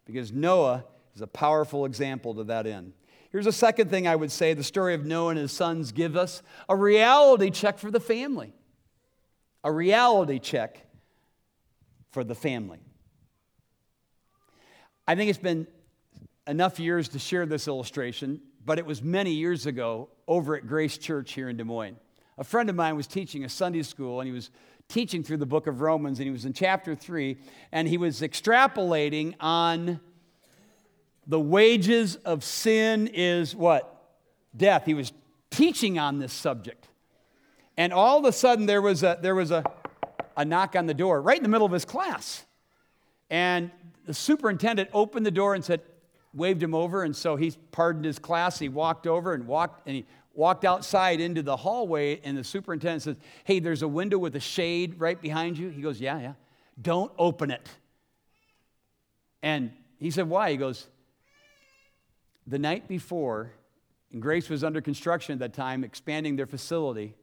Because 0.06 0.32
Noah 0.32 0.86
is 1.16 1.22
a 1.22 1.28
powerful 1.28 1.86
example 1.86 2.36
to 2.36 2.44
that 2.46 2.68
end. 2.68 2.94
Here's 3.32 3.48
a 3.48 3.52
second 3.52 3.90
thing 3.90 4.08
I 4.08 4.16
would 4.16 4.32
say 4.32 4.54
the 4.54 4.64
story 4.64 4.94
of 4.94 5.06
Noah 5.06 5.32
and 5.32 5.40
his 5.40 5.52
sons 5.52 5.92
give 5.92 6.16
us 6.16 6.42
a 6.70 6.76
reality 6.76 7.50
check 7.50 7.78
for 7.78 7.92
the 7.92 8.00
family. 8.00 8.54
A 9.64 9.72
reality 9.72 10.40
check 10.40 10.86
for 12.12 12.24
the 12.24 12.36
family. 12.36 12.80
I 15.08 15.16
think 15.16 15.30
it's 15.30 15.40
been 15.40 15.68
enough 16.48 16.80
years 16.80 17.10
to 17.10 17.20
share 17.20 17.46
this 17.46 17.68
illustration, 17.68 18.42
but 18.66 18.80
it 18.80 18.86
was 18.86 19.02
many 19.02 19.32
years 19.32 19.66
ago 19.66 20.10
over 20.28 20.56
at 20.56 20.68
Grace 20.68 20.98
Church 20.98 21.34
here 21.34 21.50
in 21.50 21.58
Des 21.58 21.64
Moines. 21.64 21.98
A 22.38 22.44
friend 22.44 22.70
of 22.70 22.76
mine 22.76 22.96
was 22.96 23.08
teaching 23.08 23.44
a 23.44 23.50
Sunday 23.50 23.82
school, 23.82 24.20
and 24.20 24.28
he 24.28 24.34
was 24.34 24.52
teaching 24.88 25.24
through 25.24 25.38
the 25.38 25.46
book 25.46 25.68
of 25.68 25.82
Romans, 25.82 26.20
and 26.20 26.26
he 26.26 26.32
was 26.32 26.46
in 26.46 26.54
chapter 26.54 26.96
3, 26.96 27.38
and 27.72 27.88
he 27.88 27.98
was 27.98 28.22
extrapolating 28.22 29.34
on 29.40 30.00
the 31.26 31.40
wages 31.40 32.16
of 32.18 32.44
sin 32.44 33.08
is 33.08 33.56
what? 33.56 33.94
Death. 34.56 34.86
He 34.86 34.94
was 34.94 35.12
teaching 35.50 36.00
on 36.00 36.20
this 36.20 36.32
subject. 36.32 36.88
And 37.76 37.92
all 37.92 38.20
of 38.20 38.26
a 38.26 38.32
sudden, 38.32 38.66
there 38.66 38.82
was 38.82 39.04
a, 39.04 39.18
there 39.22 39.36
was 39.36 39.52
a, 39.52 39.64
a 40.38 40.46
knock 40.46 40.76
on 40.76 40.86
the 40.86 40.94
door 40.94 41.22
right 41.22 41.38
in 41.38 41.44
the 41.44 41.50
middle 41.50 41.66
of 41.66 41.74
his 41.74 41.86
class. 41.86 42.46
And 43.30 43.72
the 44.06 44.14
superintendent 44.14 44.90
opened 44.94 45.26
the 45.26 45.32
door 45.32 45.54
and 45.54 45.66
said, 45.66 45.82
waved 46.34 46.64
him 46.64 46.74
over. 46.74 47.04
And 47.04 47.16
so 47.16 47.36
he 47.36 47.52
pardoned 47.72 48.06
his 48.06 48.20
class. 48.20 48.58
He 48.58 48.70
walked 48.70 49.06
over 49.06 49.34
and 49.34 49.48
walked, 49.48 49.88
and 49.88 49.98
he 49.98 50.06
walked 50.38 50.64
outside 50.64 51.20
into 51.20 51.42
the 51.42 51.58
hallway. 51.58 52.22
And 52.24 52.38
the 52.38 52.44
superintendent 52.46 53.02
says, 53.02 53.18
Hey, 53.44 53.60
there's 53.60 53.82
a 53.82 53.88
window 53.88 54.18
with 54.18 54.38
a 54.38 54.40
shade 54.40 55.00
right 55.00 55.22
behind 55.22 55.58
you. 55.58 55.68
He 55.68 55.82
goes, 55.82 56.00
Yeah, 56.00 56.20
yeah. 56.20 56.34
Don't 56.82 57.12
open 57.18 57.52
it. 57.52 57.68
And 59.44 59.72
he 60.00 60.12
said, 60.12 60.30
Why? 60.30 60.52
He 60.52 60.58
goes, 60.58 60.88
the 62.48 62.58
night 62.58 62.88
before, 62.88 63.52
and 64.14 64.22
Grace 64.22 64.50
was 64.50 64.64
under 64.64 64.80
construction 64.80 65.34
at 65.34 65.40
that 65.40 65.54
time, 65.54 65.84
expanding 65.84 66.38
their 66.38 66.48
facility, 66.48 67.14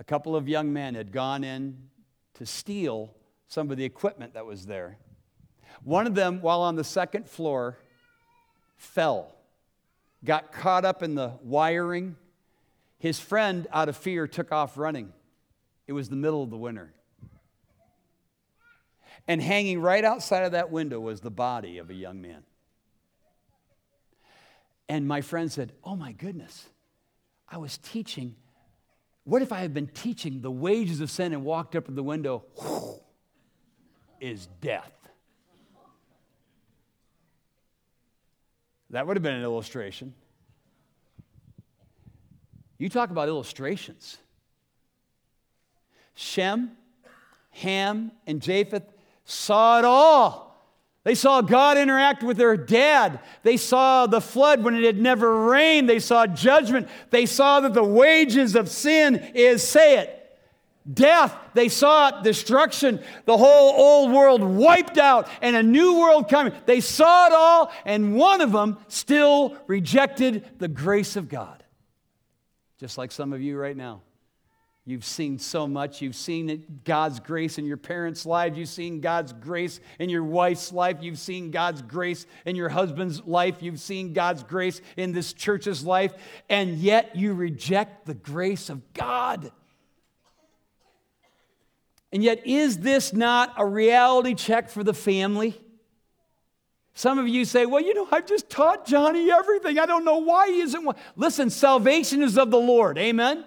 a 0.00 0.04
couple 0.04 0.34
of 0.34 0.48
young 0.48 0.72
men 0.72 0.96
had 0.96 1.12
gone 1.12 1.44
in 1.44 1.78
to 2.34 2.44
steal 2.44 3.14
some 3.46 3.70
of 3.70 3.76
the 3.76 3.84
equipment 3.84 4.34
that 4.34 4.44
was 4.44 4.66
there. 4.66 4.98
One 5.84 6.08
of 6.08 6.16
them, 6.16 6.40
while 6.40 6.60
on 6.60 6.74
the 6.74 6.84
second 6.84 7.28
floor, 7.28 7.78
fell, 8.76 9.32
got 10.24 10.52
caught 10.52 10.84
up 10.84 11.04
in 11.04 11.14
the 11.14 11.32
wiring. 11.42 12.16
His 12.98 13.20
friend, 13.20 13.66
out 13.72 13.88
of 13.88 13.96
fear, 13.96 14.26
took 14.26 14.52
off 14.52 14.76
running. 14.76 15.12
It 15.86 15.92
was 15.92 16.08
the 16.08 16.16
middle 16.16 16.42
of 16.42 16.50
the 16.50 16.56
winter. 16.56 16.92
And 19.26 19.42
hanging 19.42 19.80
right 19.80 20.04
outside 20.04 20.44
of 20.44 20.52
that 20.52 20.70
window 20.70 20.98
was 21.00 21.20
the 21.20 21.30
body 21.30 21.78
of 21.78 21.90
a 21.90 21.94
young 21.94 22.20
man. 22.20 22.42
And 24.88 25.06
my 25.06 25.20
friend 25.20 25.52
said, 25.52 25.72
Oh 25.84 25.96
my 25.96 26.12
goodness, 26.12 26.68
I 27.48 27.58
was 27.58 27.78
teaching. 27.78 28.36
What 29.24 29.42
if 29.42 29.52
I 29.52 29.60
had 29.60 29.74
been 29.74 29.88
teaching 29.88 30.40
the 30.40 30.50
wages 30.50 31.00
of 31.00 31.10
sin 31.10 31.32
and 31.32 31.44
walked 31.44 31.76
up 31.76 31.86
to 31.86 31.92
the 31.92 32.02
window? 32.02 32.44
Is 34.20 34.48
death. 34.60 34.92
That 38.90 39.06
would 39.06 39.16
have 39.16 39.22
been 39.22 39.34
an 39.34 39.42
illustration. 39.42 40.14
You 42.78 42.88
talk 42.88 43.10
about 43.10 43.28
illustrations. 43.28 44.18
Shem, 46.14 46.72
Ham, 47.50 48.12
and 48.26 48.40
Japheth 48.40 48.84
saw 49.24 49.78
it 49.78 49.84
all. 49.84 50.48
They 51.04 51.14
saw 51.14 51.40
God 51.40 51.78
interact 51.78 52.22
with 52.22 52.36
their 52.36 52.56
dad. 52.56 53.20
They 53.42 53.56
saw 53.56 54.06
the 54.06 54.20
flood 54.20 54.62
when 54.62 54.74
it 54.74 54.84
had 54.84 54.98
never 54.98 55.46
rained. 55.46 55.88
They 55.88 56.00
saw 56.00 56.26
judgment. 56.26 56.88
They 57.10 57.24
saw 57.24 57.60
that 57.60 57.72
the 57.72 57.84
wages 57.84 58.54
of 58.54 58.68
sin 58.68 59.16
is, 59.34 59.62
say 59.62 59.98
it, 59.98 60.38
death. 60.92 61.34
They 61.54 61.68
saw 61.68 62.08
it, 62.08 62.24
destruction, 62.24 63.00
the 63.24 63.36
whole 63.36 63.72
old 63.72 64.12
world 64.12 64.42
wiped 64.42 64.98
out, 64.98 65.28
and 65.40 65.56
a 65.56 65.62
new 65.62 65.98
world 65.98 66.28
coming. 66.28 66.52
They 66.66 66.80
saw 66.80 67.26
it 67.26 67.32
all, 67.32 67.72
and 67.84 68.14
one 68.14 68.40
of 68.40 68.52
them 68.52 68.78
still 68.88 69.56
rejected 69.66 70.58
the 70.58 70.68
grace 70.68 71.16
of 71.16 71.28
God. 71.28 71.64
Just 72.78 72.98
like 72.98 73.12
some 73.12 73.32
of 73.32 73.42
you 73.42 73.58
right 73.58 73.76
now. 73.76 74.02
You've 74.84 75.04
seen 75.04 75.38
so 75.38 75.66
much. 75.66 76.00
You've 76.00 76.16
seen 76.16 76.80
God's 76.84 77.20
grace 77.20 77.58
in 77.58 77.66
your 77.66 77.76
parents' 77.76 78.24
lives. 78.24 78.56
You've 78.56 78.70
seen 78.70 79.02
God's 79.02 79.34
grace 79.34 79.80
in 79.98 80.08
your 80.08 80.24
wife's 80.24 80.72
life. 80.72 80.96
You've 81.02 81.18
seen 81.18 81.50
God's 81.50 81.82
grace 81.82 82.24
in 82.46 82.56
your 82.56 82.70
husband's 82.70 83.22
life. 83.26 83.56
You've 83.60 83.80
seen 83.80 84.14
God's 84.14 84.44
grace 84.44 84.80
in 84.96 85.12
this 85.12 85.34
church's 85.34 85.84
life. 85.84 86.14
And 86.48 86.78
yet 86.78 87.14
you 87.16 87.34
reject 87.34 88.06
the 88.06 88.14
grace 88.14 88.70
of 88.70 88.94
God. 88.94 89.52
And 92.10 92.22
yet, 92.24 92.46
is 92.46 92.78
this 92.78 93.12
not 93.12 93.52
a 93.58 93.66
reality 93.66 94.34
check 94.34 94.70
for 94.70 94.82
the 94.82 94.94
family? 94.94 95.60
Some 96.98 97.20
of 97.20 97.28
you 97.28 97.44
say, 97.44 97.64
well, 97.64 97.80
you 97.80 97.94
know, 97.94 98.08
I've 98.10 98.26
just 98.26 98.50
taught 98.50 98.84
Johnny 98.84 99.30
everything. 99.30 99.78
I 99.78 99.86
don't 99.86 100.04
know 100.04 100.18
why 100.18 100.48
he 100.48 100.62
isn't. 100.62 100.96
Listen, 101.14 101.48
salvation 101.48 102.24
is 102.24 102.36
of 102.36 102.50
the 102.50 102.58
Lord. 102.58 102.98
Amen? 102.98 103.44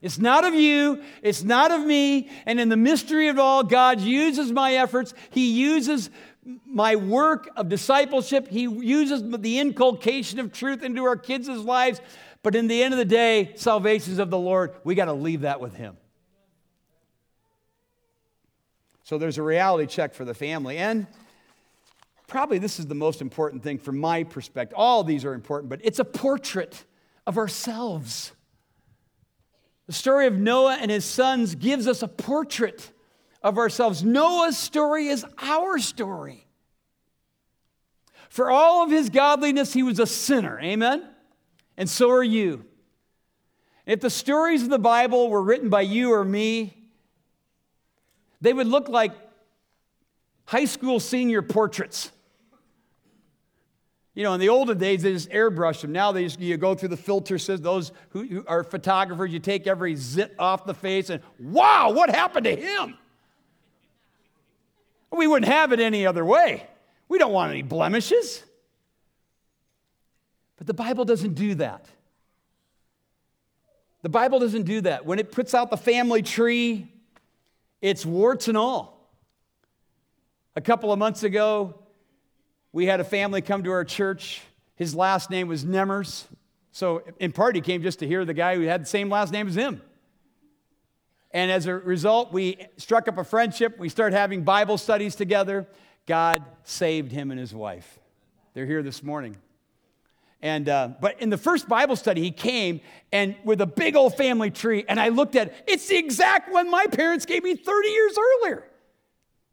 It's 0.00 0.16
not 0.16 0.44
of 0.44 0.54
you, 0.54 1.02
it's 1.20 1.42
not 1.42 1.72
of 1.72 1.84
me. 1.84 2.30
And 2.46 2.60
in 2.60 2.68
the 2.68 2.76
mystery 2.76 3.26
of 3.26 3.36
all, 3.40 3.64
God 3.64 4.00
uses 4.00 4.52
my 4.52 4.74
efforts. 4.74 5.12
He 5.30 5.60
uses 5.60 6.08
my 6.64 6.94
work 6.94 7.50
of 7.56 7.68
discipleship. 7.68 8.46
He 8.46 8.60
uses 8.60 9.28
the 9.40 9.58
inculcation 9.58 10.38
of 10.38 10.52
truth 10.52 10.84
into 10.84 11.02
our 11.02 11.16
kids' 11.16 11.48
lives. 11.48 12.00
But 12.44 12.54
in 12.54 12.68
the 12.68 12.80
end 12.80 12.94
of 12.94 12.98
the 12.98 13.04
day, 13.04 13.54
salvation 13.56 14.12
is 14.12 14.20
of 14.20 14.30
the 14.30 14.38
Lord. 14.38 14.72
We 14.84 14.94
got 14.94 15.06
to 15.06 15.14
leave 15.14 15.40
that 15.40 15.60
with 15.60 15.74
Him. 15.74 15.96
So 19.02 19.18
there's 19.18 19.38
a 19.38 19.42
reality 19.42 19.88
check 19.88 20.14
for 20.14 20.24
the 20.24 20.32
family. 20.32 20.78
And 20.78 21.08
probably 22.26 22.58
this 22.58 22.78
is 22.78 22.86
the 22.86 22.94
most 22.94 23.20
important 23.20 23.62
thing 23.62 23.78
from 23.78 23.98
my 23.98 24.24
perspective. 24.24 24.76
All 24.76 25.04
these 25.04 25.24
are 25.24 25.34
important, 25.34 25.70
but 25.70 25.80
it's 25.82 25.98
a 25.98 26.04
portrait 26.04 26.84
of 27.26 27.38
ourselves. 27.38 28.32
The 29.86 29.92
story 29.92 30.26
of 30.26 30.38
Noah 30.38 30.78
and 30.80 30.90
his 30.90 31.04
sons 31.04 31.54
gives 31.54 31.86
us 31.86 32.02
a 32.02 32.08
portrait 32.08 32.90
of 33.42 33.58
ourselves. 33.58 34.02
Noah's 34.02 34.56
story 34.56 35.08
is 35.08 35.24
our 35.38 35.78
story. 35.78 36.46
For 38.30 38.50
all 38.50 38.82
of 38.82 38.90
his 38.90 39.10
godliness, 39.10 39.72
he 39.72 39.82
was 39.82 40.00
a 40.00 40.06
sinner. 40.06 40.58
Amen? 40.60 41.06
And 41.76 41.88
so 41.88 42.10
are 42.10 42.24
you. 42.24 42.64
If 43.86 44.00
the 44.00 44.10
stories 44.10 44.62
of 44.62 44.70
the 44.70 44.78
Bible 44.78 45.28
were 45.28 45.42
written 45.42 45.68
by 45.68 45.82
you 45.82 46.12
or 46.12 46.24
me, 46.24 46.76
they 48.40 48.52
would 48.52 48.66
look 48.66 48.88
like 48.88 49.12
high 50.46 50.64
school 50.64 50.98
senior 50.98 51.42
portraits. 51.42 52.10
You 54.14 54.22
know, 54.22 54.32
in 54.34 54.40
the 54.40 54.48
olden 54.48 54.78
days, 54.78 55.02
they 55.02 55.12
just 55.12 55.30
airbrushed 55.30 55.80
them. 55.80 55.92
Now 55.92 56.12
they 56.12 56.24
just, 56.24 56.38
you 56.38 56.56
go 56.56 56.74
through 56.74 56.90
the 56.90 56.96
filter 56.96 57.36
says 57.36 57.60
those 57.60 57.90
who 58.10 58.44
are 58.46 58.62
photographers, 58.62 59.32
you 59.32 59.40
take 59.40 59.66
every 59.66 59.96
zit 59.96 60.34
off 60.38 60.64
the 60.66 60.74
face 60.74 61.10
and 61.10 61.20
wow, 61.38 61.90
what 61.90 62.10
happened 62.10 62.44
to 62.44 62.54
him? 62.54 62.96
We 65.10 65.26
wouldn't 65.26 65.50
have 65.50 65.72
it 65.72 65.80
any 65.80 66.06
other 66.06 66.24
way. 66.24 66.66
We 67.08 67.18
don't 67.18 67.32
want 67.32 67.50
any 67.50 67.62
blemishes. 67.62 68.44
But 70.56 70.66
the 70.66 70.74
Bible 70.74 71.04
doesn't 71.04 71.34
do 71.34 71.56
that. 71.56 71.86
The 74.02 74.08
Bible 74.08 74.38
doesn't 74.38 74.64
do 74.64 74.80
that. 74.82 75.06
When 75.06 75.18
it 75.18 75.32
puts 75.32 75.54
out 75.54 75.70
the 75.70 75.76
family 75.76 76.22
tree, 76.22 76.92
it's 77.80 78.06
warts 78.06 78.48
and 78.48 78.56
all. 78.56 79.08
A 80.56 80.60
couple 80.60 80.92
of 80.92 80.98
months 80.98 81.22
ago, 81.22 81.83
we 82.74 82.86
had 82.86 82.98
a 82.98 83.04
family 83.04 83.40
come 83.40 83.62
to 83.62 83.70
our 83.70 83.84
church. 83.84 84.42
His 84.74 84.96
last 84.96 85.30
name 85.30 85.46
was 85.46 85.64
Nemers. 85.64 86.26
So, 86.72 87.04
in 87.20 87.30
part, 87.30 87.54
he 87.54 87.60
came 87.60 87.84
just 87.84 88.00
to 88.00 88.06
hear 88.06 88.24
the 88.24 88.34
guy 88.34 88.56
who 88.56 88.62
had 88.62 88.82
the 88.82 88.86
same 88.86 89.08
last 89.08 89.32
name 89.32 89.46
as 89.46 89.54
him. 89.54 89.80
And 91.30 91.52
as 91.52 91.66
a 91.66 91.74
result, 91.74 92.32
we 92.32 92.58
struck 92.76 93.06
up 93.06 93.16
a 93.16 93.22
friendship. 93.22 93.78
We 93.78 93.88
started 93.88 94.16
having 94.16 94.42
Bible 94.42 94.76
studies 94.76 95.14
together. 95.14 95.68
God 96.06 96.42
saved 96.64 97.12
him 97.12 97.30
and 97.30 97.38
his 97.38 97.54
wife. 97.54 98.00
They're 98.54 98.66
here 98.66 98.82
this 98.82 99.04
morning. 99.04 99.36
And, 100.42 100.68
uh, 100.68 100.88
but 101.00 101.20
in 101.20 101.30
the 101.30 101.38
first 101.38 101.68
Bible 101.68 101.94
study, 101.94 102.22
he 102.22 102.32
came 102.32 102.80
and 103.12 103.36
with 103.44 103.60
a 103.60 103.66
big 103.66 103.94
old 103.94 104.16
family 104.16 104.50
tree, 104.50 104.84
and 104.88 104.98
I 104.98 105.10
looked 105.10 105.36
at 105.36 105.46
it. 105.46 105.54
It's 105.68 105.86
the 105.86 105.96
exact 105.96 106.52
one 106.52 106.68
my 106.72 106.86
parents 106.88 107.24
gave 107.24 107.44
me 107.44 107.54
30 107.54 107.88
years 107.88 108.18
earlier. 108.18 108.64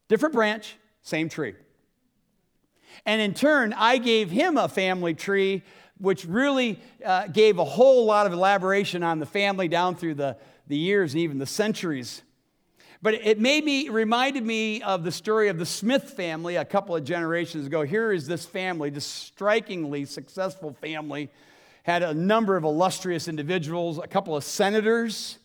Different 0.08 0.34
branch, 0.34 0.76
same 1.04 1.30
tree. 1.30 1.54
And 3.06 3.22
in 3.22 3.34
turn, 3.34 3.74
I 3.74 3.98
gave 3.98 4.30
him 4.30 4.58
a 4.58 4.68
family 4.68 5.14
tree, 5.14 5.64
which 5.98 6.26
really 6.26 6.80
uh, 7.06 7.28
gave 7.28 7.58
a 7.58 7.64
whole 7.64 8.06
lot 8.06 8.26
of 8.26 8.34
elaboration 8.34 9.04
on 9.04 9.20
the 9.20 9.26
family 9.26 9.68
down 9.68 9.96
through 9.96 10.16
the, 10.16 10.38
the 10.68 10.78
years 10.78 11.14
and 11.14 11.22
even 11.22 11.38
the 11.38 11.46
centuries. 11.46 12.22
But 13.04 13.16
it 13.16 13.40
made 13.40 13.66
me, 13.66 13.90
reminded 13.90 14.46
me 14.46 14.84
of 14.84 15.04
the 15.04 15.12
story 15.12 15.50
of 15.50 15.58
the 15.58 15.66
Smith 15.66 16.12
family 16.12 16.56
a 16.56 16.66
couple 16.66 16.96
of 16.96 17.04
generations 17.04 17.66
ago. 17.66 17.82
Here 17.82 18.12
is 18.12 18.28
this 18.28 18.46
family, 18.46 18.92
this 18.92 19.06
strikingly 19.06 20.06
successful 20.06 20.76
family, 20.82 21.32
had 21.84 22.04
a 22.04 22.14
number 22.14 22.56
of 22.56 22.64
illustrious 22.64 23.28
individuals, 23.28 23.98
a 23.98 24.06
couple 24.08 24.36
of 24.38 24.44
senators, 24.44 25.40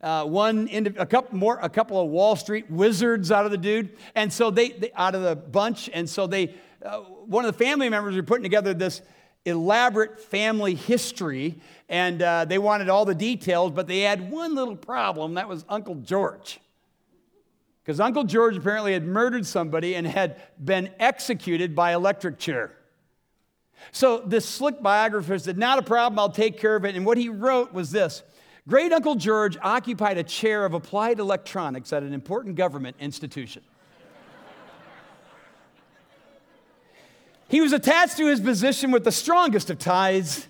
uh, 0.00 0.24
one, 0.24 0.68
a 0.96 1.06
couple 1.06 1.36
more, 1.36 1.58
a 1.60 1.68
couple 1.68 2.00
of 2.00 2.08
Wall 2.08 2.36
Street 2.36 2.70
wizards 2.70 3.32
out 3.32 3.44
of 3.44 3.50
the 3.50 3.58
dude, 3.58 3.96
and 4.14 4.32
so 4.32 4.50
they, 4.50 4.70
they 4.70 4.92
out 4.94 5.14
of 5.14 5.22
the 5.22 5.34
bunch, 5.34 5.90
and 5.92 6.08
so 6.08 6.26
they, 6.26 6.54
uh, 6.84 6.98
one 6.98 7.44
of 7.44 7.56
the 7.56 7.64
family 7.64 7.88
members 7.88 8.14
were 8.14 8.22
putting 8.22 8.44
together 8.44 8.74
this 8.74 9.02
elaborate 9.44 10.20
family 10.20 10.74
history, 10.74 11.58
and 11.88 12.22
uh, 12.22 12.44
they 12.44 12.58
wanted 12.58 12.88
all 12.88 13.04
the 13.04 13.14
details, 13.14 13.72
but 13.72 13.86
they 13.86 14.00
had 14.00 14.30
one 14.30 14.54
little 14.54 14.76
problem. 14.76 15.34
That 15.34 15.48
was 15.48 15.64
Uncle 15.68 15.96
George. 15.96 16.60
Because 17.82 18.00
Uncle 18.00 18.24
George 18.24 18.56
apparently 18.56 18.92
had 18.92 19.06
murdered 19.06 19.46
somebody 19.46 19.94
and 19.94 20.06
had 20.06 20.36
been 20.62 20.90
executed 21.00 21.74
by 21.74 21.94
electric 21.94 22.38
chair. 22.38 22.72
So 23.92 24.18
this 24.18 24.44
slick 24.44 24.82
biographer 24.82 25.38
said, 25.38 25.56
Not 25.56 25.78
a 25.78 25.82
problem, 25.82 26.18
I'll 26.18 26.30
take 26.30 26.58
care 26.58 26.76
of 26.76 26.84
it. 26.84 26.94
And 26.94 27.06
what 27.06 27.16
he 27.16 27.28
wrote 27.28 27.72
was 27.72 27.90
this 27.90 28.22
Great 28.68 28.92
Uncle 28.92 29.14
George 29.14 29.56
occupied 29.62 30.18
a 30.18 30.22
chair 30.22 30.66
of 30.66 30.74
applied 30.74 31.18
electronics 31.18 31.90
at 31.90 32.02
an 32.02 32.12
important 32.12 32.54
government 32.54 32.96
institution. 33.00 33.62
he 37.48 37.62
was 37.62 37.72
attached 37.72 38.18
to 38.18 38.26
his 38.26 38.40
position 38.40 38.90
with 38.90 39.04
the 39.04 39.10
strongest 39.10 39.70
of 39.70 39.78
ties, 39.78 40.46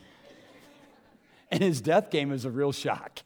and 1.53 1.63
his 1.63 1.81
death 1.81 2.11
came 2.11 2.33
as 2.33 2.45
a 2.45 2.51
real 2.51 2.73
shock. 2.73 3.21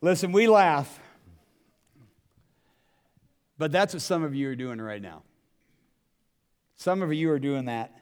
Listen, 0.00 0.32
we 0.32 0.48
laugh, 0.48 0.98
but 3.56 3.70
that's 3.70 3.94
what 3.94 4.02
some 4.02 4.24
of 4.24 4.34
you 4.34 4.48
are 4.48 4.56
doing 4.56 4.80
right 4.80 5.02
now. 5.02 5.22
Some 6.76 7.02
of 7.02 7.12
you 7.12 7.30
are 7.30 7.38
doing 7.38 7.66
that 7.66 7.94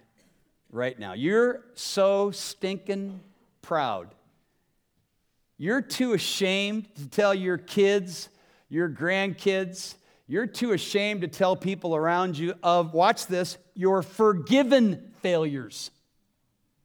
right 0.70 0.98
now. 0.98 1.12
You're 1.12 1.62
so 1.74 2.31
stinking 2.31 3.20
proud. 3.62 4.14
You're 5.59 5.83
too 5.83 6.12
ashamed 6.12 6.94
to 6.96 7.09
tell 7.09 7.35
your 7.35 7.59
kids, 7.59 8.29
your 8.68 8.88
grandkids, 8.88 9.94
you're 10.29 10.46
too 10.46 10.72
ashamed 10.72 11.20
to 11.20 11.29
tell 11.29 11.55
people 11.55 11.94
around 11.94 12.37
you 12.37 12.55
of, 12.62 12.92
watch 12.92 13.26
this, 13.26 13.59
your 13.74 14.02
forgiven 14.02 15.12
failures. 15.22 15.90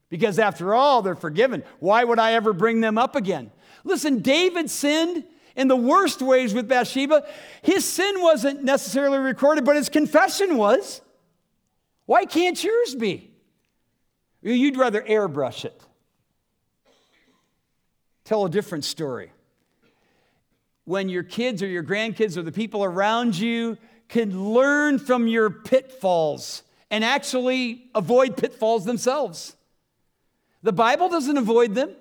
Because 0.10 0.38
after 0.38 0.76
all, 0.76 1.02
they're 1.02 1.15
forgiven. 1.15 1.63
Why 1.80 2.04
would 2.04 2.20
I 2.20 2.34
ever 2.34 2.54
bring 2.54 2.82
them 2.82 2.98
up 2.98 3.15
again? 3.15 3.52
Listen, 3.84 4.20
David 4.20 4.70
sinned 4.70 5.24
in 5.56 5.67
the 5.67 5.76
worst 5.76 6.22
ways 6.22 6.54
with 6.54 6.67
Bathsheba. 6.67 7.26
His 7.62 7.84
sin 7.84 8.22
wasn't 8.22 8.63
necessarily 8.63 9.17
recorded, 9.17 9.65
but 9.65 9.76
his 9.76 9.89
confession 9.89 10.58
was. 10.58 11.02
Why 12.06 12.26
can't 12.26 12.62
yours 12.63 12.94
be? 12.96 13.31
You'd 14.41 14.77
rather 14.77 15.01
airbrush 15.01 15.65
it. 15.65 15.82
Tell 18.23 18.45
a 18.45 18.49
different 18.49 18.86
story. 18.86 19.32
When 20.86 21.10
your 21.10 21.23
kids 21.23 21.62
or 21.62 21.67
your 21.67 21.84
grandkids 21.84 22.38
or 22.38 22.41
the 22.41 22.51
people 22.51 22.84
around 22.84 23.38
you 23.38 23.77
can 24.08 24.54
learn 24.54 24.99
from 24.99 25.27
your 25.27 25.49
pitfalls 25.49 26.63
and 26.89 27.04
actually 27.04 27.89
avoid 27.95 28.36
pitfalls 28.36 28.84
themselves. 28.84 29.56
The 30.63 30.73
Bible 30.73 31.08
doesn't 31.10 31.38
avoid 31.38 31.73
them. 31.73 31.95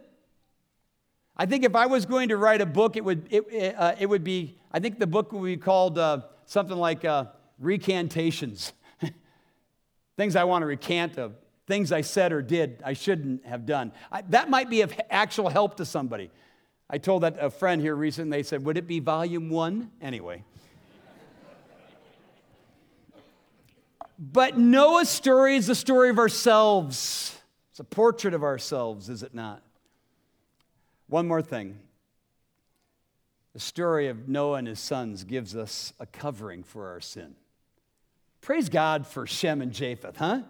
I 1.37 1.47
think 1.47 1.65
if 1.65 1.75
I 1.75 1.87
was 1.87 2.05
going 2.05 2.29
to 2.31 2.37
write 2.37 2.61
a 2.61 2.67
book, 2.67 2.97
it 2.97 3.05
would, 3.05 3.27
it, 3.31 3.75
uh, 3.77 3.95
it 3.99 4.07
would 4.07 4.25
be, 4.25 4.59
I 4.73 4.81
think 4.81 4.99
the 4.99 5.07
book 5.07 5.33
would 5.33 5.45
be 5.45 5.57
called 5.57 5.99
uh, 5.99 6.23
something 6.45 6.77
like 6.77 7.05
uh, 7.05 7.27
Recantations. 7.59 8.73
Things 10.17 10.37
I 10.37 10.45
want 10.45 10.63
to 10.63 10.67
recant 10.67 11.17
of, 11.17 11.35
things 11.71 11.93
I 11.93 12.01
said 12.01 12.33
or 12.33 12.43
did 12.43 12.83
I 12.85 12.95
shouldn't 12.95 13.47
have 13.47 13.65
done. 13.65 13.93
I, 14.11 14.23
that 14.31 14.51
might 14.51 14.69
be 14.69 14.81
of 14.81 14.93
actual 15.09 15.49
help 15.49 15.77
to 15.77 15.85
somebody. 15.85 16.31
I 16.91 16.99
told 16.99 17.23
that 17.23 17.37
a 17.39 17.49
friend 17.49 17.81
here 17.81 17.95
recently, 17.95 18.39
they 18.39 18.43
said, 18.43 18.65
Would 18.65 18.77
it 18.77 18.89
be 18.89 18.99
volume 18.99 19.51
one? 19.51 19.93
Anyway. 20.03 20.43
but 24.19 24.59
Noah's 24.59 25.09
story 25.09 25.55
is 25.55 25.69
the 25.69 25.77
story 25.77 26.11
of 26.11 26.19
ourselves. 26.19 27.39
It's 27.71 27.79
a 27.79 27.85
portrait 27.85 28.35
of 28.35 28.43
ourselves, 28.43 29.09
is 29.09 29.23
it 29.23 29.33
not? 29.33 29.63
One 31.07 31.29
more 31.29 31.41
thing. 31.41 31.79
The 33.53 33.61
story 33.61 34.09
of 34.09 34.29
Noah 34.29 34.59
and 34.59 34.67
his 34.67 34.81
sons 34.81 35.23
gives 35.23 35.55
us 35.55 35.93
a 36.01 36.07
covering 36.07 36.65
for 36.65 36.89
our 36.89 37.01
sin. 37.01 37.37
Praise 38.41 38.69
God 38.69 39.07
for 39.07 39.25
Shem 39.25 39.63
and 39.63 39.73
Japheth, 39.73 40.17
huh? 40.17 40.41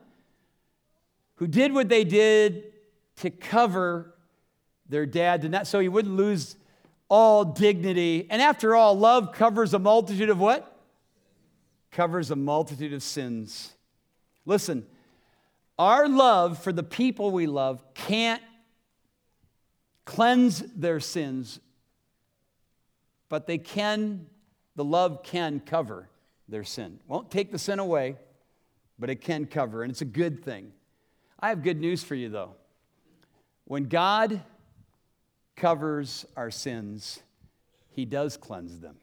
Who 1.40 1.46
did 1.46 1.72
what 1.72 1.88
they 1.88 2.04
did 2.04 2.64
to 3.16 3.30
cover 3.30 4.14
their 4.90 5.06
dad, 5.06 5.40
to 5.40 5.48
not, 5.48 5.66
so 5.66 5.80
he 5.80 5.88
wouldn't 5.88 6.14
lose 6.14 6.54
all 7.08 7.44
dignity. 7.44 8.26
And 8.28 8.42
after 8.42 8.76
all, 8.76 8.94
love 8.94 9.32
covers 9.32 9.72
a 9.72 9.78
multitude 9.78 10.28
of 10.28 10.38
what? 10.38 10.78
Covers 11.92 12.30
a 12.30 12.36
multitude 12.36 12.92
of 12.92 13.02
sins. 13.02 13.72
Listen, 14.44 14.84
our 15.78 16.10
love 16.10 16.62
for 16.62 16.72
the 16.72 16.82
people 16.82 17.30
we 17.30 17.46
love 17.46 17.82
can't 17.94 18.42
cleanse 20.04 20.60
their 20.76 21.00
sins, 21.00 21.58
but 23.30 23.46
they 23.46 23.56
can, 23.56 24.26
the 24.76 24.84
love 24.84 25.22
can 25.22 25.58
cover 25.58 26.10
their 26.50 26.64
sin. 26.64 27.00
Won't 27.08 27.30
take 27.30 27.50
the 27.50 27.58
sin 27.58 27.78
away, 27.78 28.16
but 28.98 29.08
it 29.08 29.22
can 29.22 29.46
cover, 29.46 29.82
and 29.82 29.90
it's 29.90 30.02
a 30.02 30.04
good 30.04 30.44
thing. 30.44 30.72
I 31.40 31.48
have 31.48 31.62
good 31.62 31.80
news 31.80 32.02
for 32.02 32.14
you, 32.14 32.28
though. 32.28 32.54
When 33.64 33.84
God 33.84 34.42
covers 35.56 36.26
our 36.36 36.50
sins, 36.50 37.20
He 37.90 38.04
does 38.04 38.36
cleanse 38.36 38.78
them. 38.80 38.96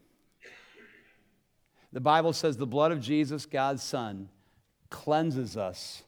The 1.92 2.00
Bible 2.00 2.32
says 2.32 2.56
the 2.56 2.66
blood 2.66 2.92
of 2.92 3.00
Jesus, 3.00 3.46
God's 3.46 3.82
Son, 3.82 4.28
cleanses 4.90 5.56
us 5.56 6.02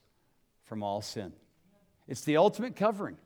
from 0.65 0.83
all 0.83 1.01
sin. 1.03 1.33
It's 2.07 2.23
the 2.23 2.37
ultimate 2.37 2.77
covering. 2.77 3.17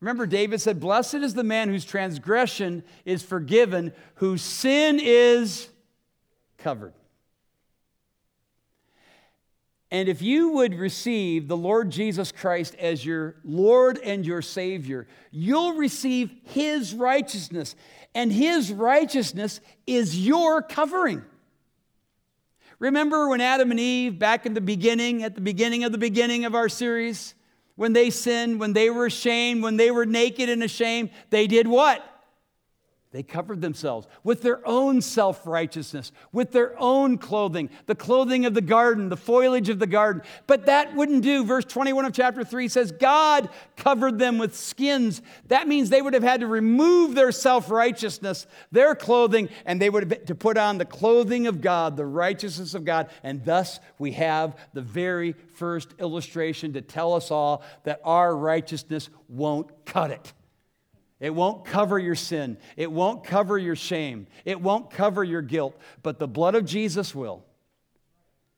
Remember, 0.00 0.26
David 0.26 0.60
said, 0.60 0.80
Blessed 0.80 1.16
is 1.16 1.34
the 1.34 1.44
man 1.44 1.68
whose 1.68 1.84
transgression 1.84 2.84
is 3.04 3.22
forgiven, 3.22 3.92
whose 4.14 4.42
sin 4.42 4.98
is 5.02 5.68
covered. 6.56 6.94
And 9.90 10.08
if 10.08 10.22
you 10.22 10.50
would 10.50 10.74
receive 10.74 11.48
the 11.48 11.56
Lord 11.56 11.90
Jesus 11.90 12.30
Christ 12.30 12.76
as 12.76 13.04
your 13.04 13.34
Lord 13.44 13.98
and 13.98 14.24
your 14.24 14.40
Savior, 14.40 15.08
you'll 15.32 15.74
receive 15.74 16.30
His 16.44 16.94
righteousness. 16.94 17.74
And 18.14 18.32
His 18.32 18.72
righteousness 18.72 19.60
is 19.86 20.24
your 20.24 20.62
covering. 20.62 21.24
Remember 22.78 23.28
when 23.28 23.40
Adam 23.40 23.72
and 23.72 23.80
Eve, 23.80 24.18
back 24.18 24.46
in 24.46 24.54
the 24.54 24.60
beginning, 24.60 25.22
at 25.22 25.34
the 25.34 25.40
beginning 25.40 25.84
of 25.84 25.92
the 25.92 25.98
beginning 25.98 26.44
of 26.44 26.54
our 26.54 26.68
series, 26.68 27.34
when 27.74 27.92
they 27.92 28.10
sinned, 28.10 28.60
when 28.60 28.72
they 28.72 28.90
were 28.90 29.06
ashamed, 29.06 29.62
when 29.62 29.76
they 29.76 29.90
were 29.90 30.06
naked 30.06 30.48
and 30.48 30.62
ashamed, 30.62 31.10
they 31.30 31.46
did 31.46 31.66
what? 31.66 32.04
They 33.12 33.24
covered 33.24 33.60
themselves 33.60 34.06
with 34.22 34.42
their 34.42 34.64
own 34.64 35.02
self 35.02 35.44
righteousness, 35.44 36.12
with 36.30 36.52
their 36.52 36.78
own 36.78 37.18
clothing, 37.18 37.68
the 37.86 37.96
clothing 37.96 38.46
of 38.46 38.54
the 38.54 38.60
garden, 38.60 39.08
the 39.08 39.16
foliage 39.16 39.68
of 39.68 39.80
the 39.80 39.88
garden. 39.88 40.22
But 40.46 40.66
that 40.66 40.94
wouldn't 40.94 41.24
do. 41.24 41.44
Verse 41.44 41.64
21 41.64 42.04
of 42.04 42.12
chapter 42.12 42.44
3 42.44 42.68
says, 42.68 42.92
God 42.92 43.48
covered 43.76 44.20
them 44.20 44.38
with 44.38 44.54
skins. 44.54 45.22
That 45.48 45.66
means 45.66 45.90
they 45.90 46.02
would 46.02 46.14
have 46.14 46.22
had 46.22 46.40
to 46.40 46.46
remove 46.46 47.16
their 47.16 47.32
self 47.32 47.68
righteousness, 47.68 48.46
their 48.70 48.94
clothing, 48.94 49.48
and 49.66 49.82
they 49.82 49.90
would 49.90 50.12
have 50.12 50.24
to 50.26 50.36
put 50.36 50.56
on 50.56 50.78
the 50.78 50.84
clothing 50.84 51.48
of 51.48 51.60
God, 51.60 51.96
the 51.96 52.06
righteousness 52.06 52.74
of 52.74 52.84
God. 52.84 53.10
And 53.24 53.44
thus 53.44 53.80
we 53.98 54.12
have 54.12 54.56
the 54.72 54.82
very 54.82 55.34
first 55.54 55.94
illustration 55.98 56.74
to 56.74 56.80
tell 56.80 57.14
us 57.14 57.32
all 57.32 57.64
that 57.82 58.00
our 58.04 58.36
righteousness 58.36 59.10
won't 59.28 59.84
cut 59.84 60.12
it. 60.12 60.32
It 61.20 61.34
won't 61.34 61.66
cover 61.66 61.98
your 61.98 62.14
sin. 62.14 62.56
It 62.78 62.90
won't 62.90 63.22
cover 63.24 63.58
your 63.58 63.76
shame. 63.76 64.26
It 64.46 64.60
won't 64.60 64.90
cover 64.90 65.22
your 65.22 65.42
guilt. 65.42 65.78
But 66.02 66.18
the 66.18 66.26
blood 66.26 66.54
of 66.54 66.64
Jesus 66.64 67.14
will 67.14 67.44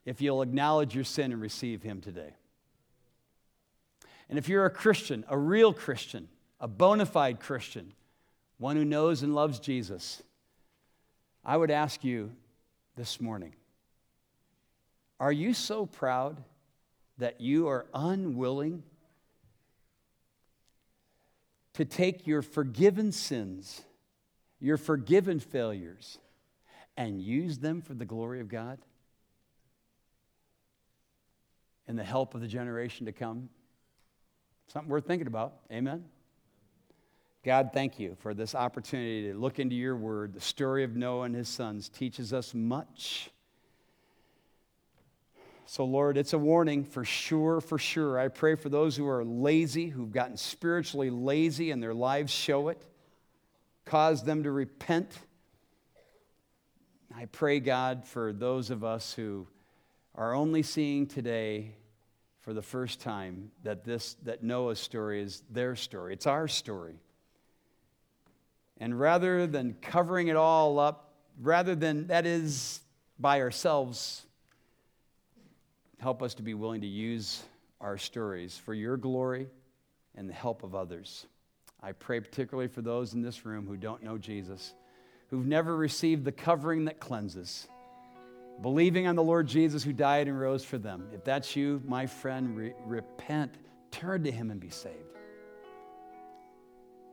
if 0.05 0.21
you'll 0.21 0.43
acknowledge 0.43 0.95
your 0.95 1.05
sin 1.05 1.33
and 1.33 1.41
receive 1.41 1.83
Him 1.83 2.01
today. 2.01 2.35
And 4.29 4.39
if 4.39 4.49
you're 4.49 4.65
a 4.65 4.71
Christian, 4.71 5.25
a 5.29 5.37
real 5.37 5.73
Christian, 5.73 6.29
a 6.61 6.69
bona 6.69 7.07
fide 7.07 7.41
Christian, 7.41 7.93
one 8.59 8.77
who 8.77 8.85
knows 8.85 9.23
and 9.23 9.35
loves 9.35 9.59
Jesus, 9.59 10.23
I 11.45 11.57
would 11.57 11.71
ask 11.71 12.05
you 12.05 12.33
this 12.97 13.21
morning 13.21 13.55
are 15.19 15.33
you 15.33 15.55
so 15.55 15.87
proud 15.87 16.43
that 17.19 17.41
you 17.41 17.69
are 17.69 17.87
unwilling 17.95 18.83
to 21.75 21.85
take 21.85 22.27
your 22.27 22.43
forgiven 22.43 23.13
sins, 23.13 23.83
your 24.61 24.77
forgiven 24.77 25.41
failures, 25.41 26.19
and 26.97 27.21
use 27.21 27.59
them 27.59 27.81
for 27.81 27.95
the 27.95 28.05
glory 28.05 28.41
of 28.41 28.49
God 28.49 28.79
and 31.89 31.99
the 31.99 32.05
help 32.05 32.35
of 32.35 32.41
the 32.41 32.47
generation 32.47 33.07
to 33.07 33.13
come. 33.13 33.49
Something 34.69 34.91
worth 34.91 35.07
thinking 35.07 35.27
about. 35.27 35.55
Amen. 35.71 36.05
God, 37.45 37.71
thank 37.75 37.99
you 37.99 38.17
for 38.21 38.35
this 38.35 38.55
opportunity 38.55 39.33
to 39.33 39.35
look 39.37 39.59
into 39.59 39.75
your 39.75 39.97
word. 39.97 40.33
The 40.33 40.41
story 40.41 40.85
of 40.85 40.95
Noah 40.95 41.25
and 41.25 41.35
his 41.35 41.49
sons 41.49 41.89
teaches 41.89 42.33
us 42.33 42.55
much. 42.55 43.32
So, 45.73 45.87
Lord, 45.87 46.19
it's 46.19 46.35
a 46.35 46.39
warning 46.39 46.85
for 46.85 47.03
sure, 47.03 47.63
for 47.63 47.79
sure. 47.79 48.19
I 48.19 48.29
pray 48.29 48.57
for 48.57 48.69
those 48.69 48.95
who 48.95 49.09
are 49.09 49.25
lazy, 49.25 49.87
who've 49.89 50.13
gotten 50.13 50.37
spiritually 50.37 51.09
lazy 51.09 51.71
and 51.71 51.83
their 51.83 51.95
lives 51.95 52.31
show 52.31 52.69
it. 52.69 52.85
Cause 53.87 54.23
them 54.23 54.43
to 54.43 54.53
repent. 54.53 55.17
I 57.17 57.25
pray, 57.25 57.59
God, 57.59 58.05
for 58.05 58.35
those 58.35 58.71
of 58.71 58.85
us 58.85 59.15
who 59.15 59.47
are 60.15 60.35
only 60.35 60.63
seeing 60.63 61.07
today 61.07 61.75
for 62.43 62.53
the 62.53 62.61
first 62.61 63.01
time 63.01 63.51
that 63.63 63.83
this 63.83 64.13
that 64.25 64.43
Noah's 64.43 64.79
story 64.79 65.23
is 65.23 65.43
their 65.49 65.75
story. 65.75 66.13
It's 66.13 66.27
our 66.27 66.49
story. 66.49 67.01
And 68.77 69.01
rather 69.01 69.47
than 69.47 69.77
covering 69.81 70.29
it 70.29 70.37
all 70.37 70.79
up, 70.79 71.15
rather 71.41 71.75
than 71.75 72.09
that 72.09 72.27
is 72.27 72.83
by 73.19 73.41
ourselves, 73.41 74.27
Help 76.03 76.21
us 76.21 76.35
to 76.35 76.43
be 76.43 76.53
willing 76.53 76.81
to 76.81 76.87
use 76.89 77.45
our 77.81 77.97
stories 77.97 78.59
for 78.59 78.75
your 78.75 78.97
glory 78.97 79.47
and 80.17 80.29
the 80.29 80.35
help 80.35 80.65
of 80.65 80.75
others. 80.75 81.27
I 81.81 81.93
pray 81.93 82.19
particularly 82.19 82.67
for 82.67 82.83
those 82.83 83.15
in 83.15 83.23
this 83.23 83.47
room 83.47 83.69
who 83.69 83.77
don't 83.77 84.03
know 84.03 84.19
Jesus, 84.19 84.75
who've 85.31 85.47
never 85.47 85.77
received 85.77 86.25
the 86.25 86.33
covering 86.33 86.87
that 86.87 86.99
cleanses, 86.99 87.69
believing 88.63 89.07
on 89.07 89.15
the 89.15 89.23
Lord 89.23 89.47
Jesus 89.47 89.85
who 89.85 89.93
died 89.93 90.27
and 90.27 90.41
rose 90.41 90.65
for 90.65 90.77
them. 90.77 91.07
If 91.15 91.23
that's 91.23 91.55
you, 91.55 91.81
my 91.87 92.07
friend, 92.07 92.57
re- 92.57 92.75
repent, 92.85 93.55
turn 93.93 94.25
to 94.25 94.33
him 94.33 94.51
and 94.51 94.59
be 94.59 94.71
saved. 94.71 94.97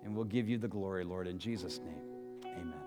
And 0.04 0.16
we'll 0.16 0.26
give 0.26 0.50
you 0.50 0.58
the 0.58 0.68
glory, 0.68 1.04
Lord, 1.04 1.28
in 1.28 1.38
Jesus' 1.38 1.78
name. 1.78 2.54
Amen. 2.58 2.80